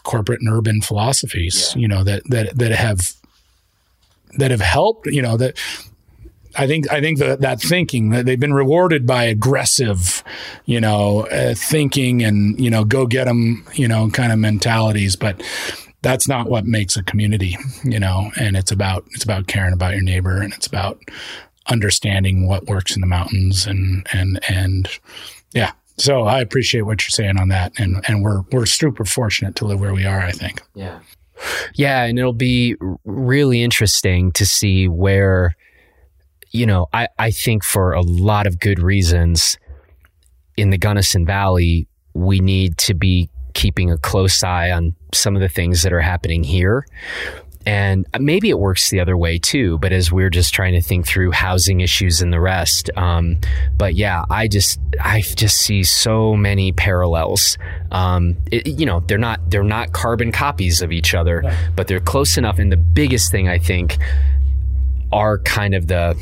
[0.03, 1.82] corporate and urban philosophies, yeah.
[1.82, 3.13] you know, that that that have
[4.38, 5.57] that have helped, you know, that
[6.57, 10.23] I think I think that that thinking that they've been rewarded by aggressive,
[10.65, 15.15] you know, uh, thinking and you know go get them, you know, kind of mentalities,
[15.15, 15.43] but
[16.01, 18.31] that's not what makes a community, you know.
[18.39, 20.99] And it's about it's about caring about your neighbor, and it's about
[21.67, 24.88] understanding what works in the mountains, and and and
[25.53, 25.71] yeah.
[25.97, 29.65] So I appreciate what you're saying on that, and and we're we're super fortunate to
[29.65, 30.21] live where we are.
[30.21, 30.61] I think.
[30.73, 30.99] Yeah.
[31.75, 35.55] Yeah, and it'll be really interesting to see where,
[36.51, 39.57] you know, I, I think for a lot of good reasons
[40.57, 45.41] in the Gunnison Valley, we need to be keeping a close eye on some of
[45.41, 46.86] the things that are happening here.
[47.66, 49.78] And maybe it works the other way too.
[49.80, 53.38] But as we're just trying to think through housing issues and the rest, um,
[53.78, 57.57] but yeah, I just I just see so many parallels.
[57.91, 61.43] Um, it, you know, they're not they're not carbon copies of each other,
[61.76, 62.59] but they're close enough.
[62.59, 63.97] And the biggest thing I think
[65.11, 66.16] are kind of the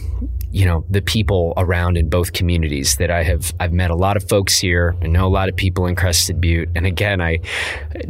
[0.52, 4.18] you know the people around in both communities that I have I've met a lot
[4.18, 7.40] of folks here I know a lot of people in Crested Butte and again I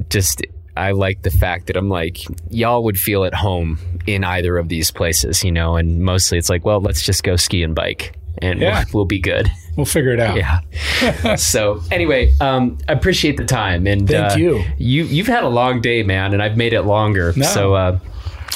[0.10, 0.46] just
[0.76, 2.20] I like the fact that I'm like
[2.50, 6.50] y'all would feel at home in either of these places you know and mostly it's
[6.50, 8.80] like well let's just go ski and bike and Yeah.
[8.92, 10.36] we'll, we'll be good We'll figure it out.
[10.38, 14.64] yeah so anyway um I appreciate the time and Thank uh, you.
[14.78, 17.46] you you've had a long day man and I've made it longer No.
[17.46, 18.00] so uh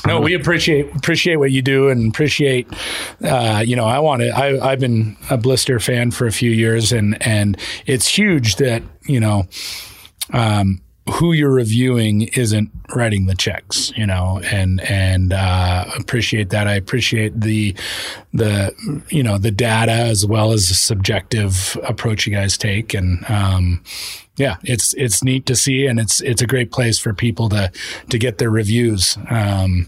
[0.06, 2.68] No, we appreciate appreciate what you do and appreciate.
[3.22, 4.30] Uh, you know, I want to.
[4.30, 7.58] I, I've been a Blister fan for a few years, and and
[7.88, 9.48] it's huge that you know.
[10.32, 10.82] Um,
[11.14, 16.68] who you're reviewing isn't writing the checks, you know, and and uh, appreciate that.
[16.68, 17.76] I appreciate the
[18.34, 18.74] the
[19.10, 23.84] you know the data as well as the subjective approach you guys take, and um,
[24.38, 27.72] yeah, it's it's neat to see, and it's it's a great place for people to
[28.10, 29.18] to get their reviews.
[29.30, 29.88] Um,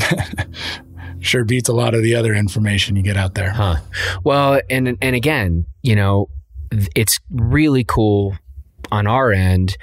[1.20, 3.50] sure beats a lot of the other information you get out there.
[3.50, 3.76] Huh.
[4.24, 6.28] Well, and and again, you know,
[6.94, 8.36] it's really cool
[8.94, 9.76] on our end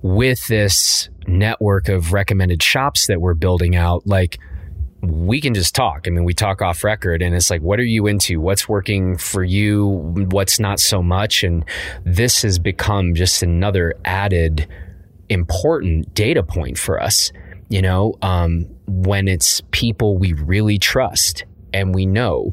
[0.00, 4.06] with this network of recommended shops that we're building out.
[4.06, 4.38] Like
[5.02, 6.06] we can just talk.
[6.06, 8.40] I mean, we talk off record and it's like, what are you into?
[8.40, 9.86] What's working for you?
[10.30, 11.44] What's not so much?
[11.44, 11.64] And
[12.04, 14.66] this has become just another added
[15.28, 17.30] important data point for us,
[17.68, 21.44] you know, um, when it's people we really trust
[21.78, 22.50] and we know.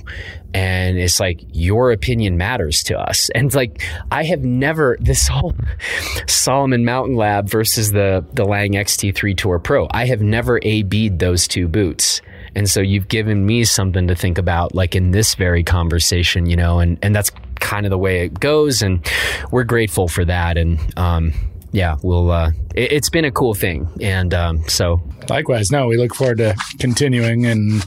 [0.53, 3.29] And it's like, your opinion matters to us.
[3.35, 5.53] And like, I have never, this whole
[6.27, 11.47] Salomon Mountain Lab versus the, the Lange XT3 Tour Pro, I have never A-B'd those
[11.47, 12.21] two boots.
[12.55, 16.55] And so you've given me something to think about, like in this very conversation, you
[16.55, 18.81] know, and, and that's kind of the way it goes.
[18.81, 19.05] And
[19.51, 20.57] we're grateful for that.
[20.57, 21.33] And, um,
[21.73, 23.89] yeah, we'll, uh, it, it's been a cool thing.
[23.99, 27.85] And, um, so Likewise, no, we look forward to continuing and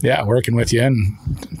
[0.00, 1.16] yeah, working with you and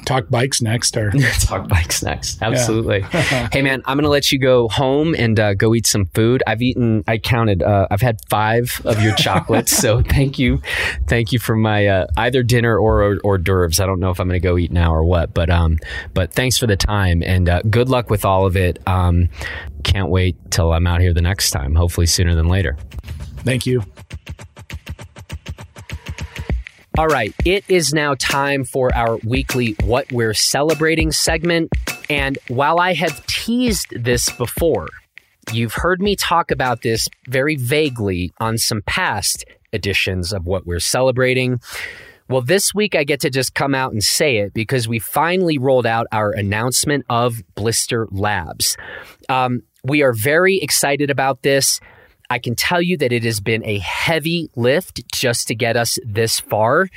[0.06, 0.96] talk bikes next.
[0.96, 1.10] Or
[1.40, 2.42] talk bikes next.
[2.42, 3.00] Absolutely.
[3.52, 6.42] hey, man, I'm going to let you go home and uh, go eat some food.
[6.46, 9.72] I've eaten, I counted, uh, I've had five of your chocolates.
[9.76, 10.60] so thank you.
[11.08, 13.80] Thank you for my uh, either dinner or, or hors d'oeuvres.
[13.80, 15.78] I don't know if I'm going to go eat now or what, but, um,
[16.14, 18.78] but thanks for the time and uh, good luck with all of it.
[18.86, 19.28] Um,
[19.82, 22.76] can't wait till I'm out here the next time, hopefully sooner than later.
[23.44, 23.82] thank you.
[26.98, 31.70] All right, it is now time for our weekly What We're Celebrating segment.
[32.08, 34.88] And while I have teased this before,
[35.52, 39.44] you've heard me talk about this very vaguely on some past
[39.74, 41.60] editions of What We're Celebrating.
[42.30, 45.58] Well, this week I get to just come out and say it because we finally
[45.58, 48.74] rolled out our announcement of Blister Labs.
[49.28, 51.78] Um, we are very excited about this.
[52.30, 55.98] I can tell you that it has been a heavy lift just to get us
[56.04, 56.88] this far.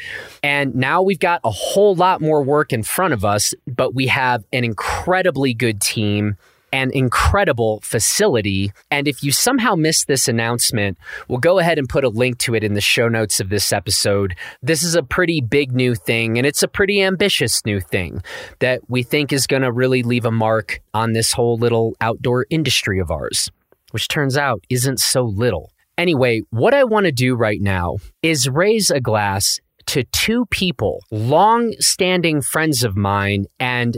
[0.43, 4.07] And now we've got a whole lot more work in front of us, but we
[4.07, 6.37] have an incredibly good team
[6.71, 8.71] an incredible facility.
[8.91, 12.55] And if you somehow missed this announcement, we'll go ahead and put a link to
[12.55, 14.35] it in the show notes of this episode.
[14.61, 18.21] This is a pretty big new thing, and it's a pretty ambitious new thing
[18.59, 22.45] that we think is going to really leave a mark on this whole little outdoor
[22.49, 23.51] industry of ours,
[23.91, 25.71] which turns out isn't so little.
[25.97, 31.03] Anyway, what I want to do right now is raise a glass to two people,
[31.11, 33.97] long standing friends of mine and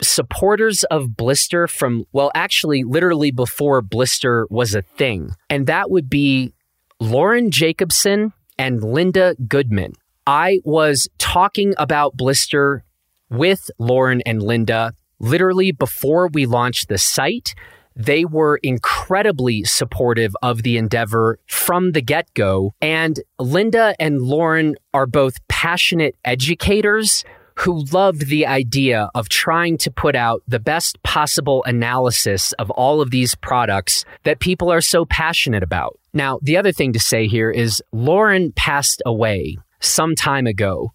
[0.00, 5.30] supporters of Blister from, well, actually, literally before Blister was a thing.
[5.50, 6.52] And that would be
[7.00, 9.92] Lauren Jacobson and Linda Goodman.
[10.26, 12.84] I was talking about Blister
[13.28, 17.54] with Lauren and Linda literally before we launched the site.
[17.96, 22.74] They were incredibly supportive of the endeavor from the get go.
[22.80, 27.24] And Linda and Lauren are both passionate educators
[27.56, 33.00] who loved the idea of trying to put out the best possible analysis of all
[33.00, 35.98] of these products that people are so passionate about.
[36.14, 40.92] Now, the other thing to say here is Lauren passed away some time ago.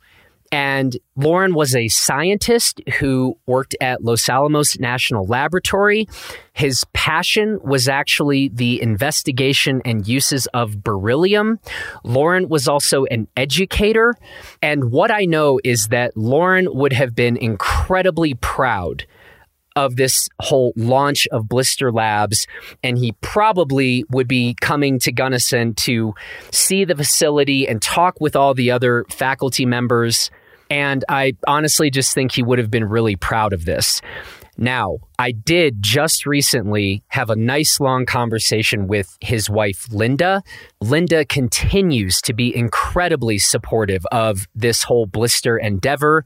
[0.52, 6.08] And Lauren was a scientist who worked at Los Alamos National Laboratory.
[6.54, 11.60] His passion was actually the investigation and uses of beryllium.
[12.04, 14.16] Lauren was also an educator.
[14.62, 19.05] And what I know is that Lauren would have been incredibly proud
[19.78, 22.47] of this whole launch of Blister Labs,
[22.82, 26.16] and he probably would be coming to Gunnison to
[26.51, 30.32] see the facility and talk with all the other faculty members.
[30.70, 34.02] And I honestly just think he would have been really proud of this.
[34.58, 40.42] Now, I did just recently have a nice long conversation with his wife, Linda.
[40.82, 46.24] Linda continues to be incredibly supportive of this whole blister endeavor,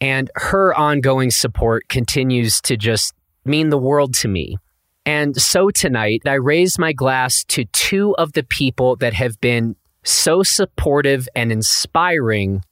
[0.00, 3.12] and her ongoing support continues to just
[3.44, 4.56] mean the world to me.
[5.04, 9.76] And so tonight, I raise my glass to two of the people that have been
[10.04, 12.62] so supportive and inspiring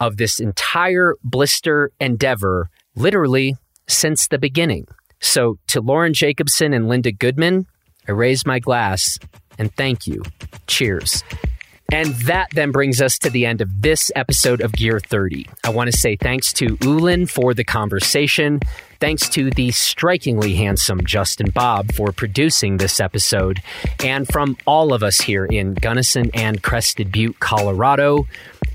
[0.00, 3.56] of this entire blister endeavor, literally
[3.88, 4.86] since the beginning.
[5.20, 7.66] So, to Lauren Jacobson and Linda Goodman,
[8.06, 9.18] I raise my glass
[9.58, 10.22] and thank you.
[10.66, 11.24] Cheers.
[11.90, 15.46] And that then brings us to the end of this episode of Gear 30.
[15.64, 18.60] I want to say thanks to Ulin for the conversation.
[19.00, 23.62] Thanks to the strikingly handsome Justin Bobb for producing this episode.
[24.04, 28.26] And from all of us here in Gunnison and Crested Butte, Colorado,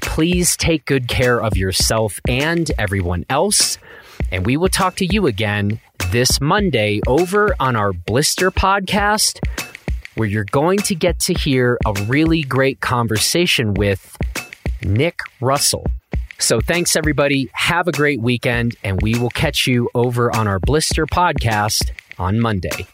[0.04, 3.78] please take good care of yourself and everyone else.
[4.32, 5.80] And we will talk to you again
[6.12, 9.40] this Monday over on our Blister podcast,
[10.16, 14.16] where you're going to get to hear a really great conversation with
[14.84, 15.88] Nick Russell.
[16.40, 17.50] So thanks, everybody.
[17.54, 22.40] Have a great weekend, and we will catch you over on our Blister podcast on
[22.40, 22.88] Monday.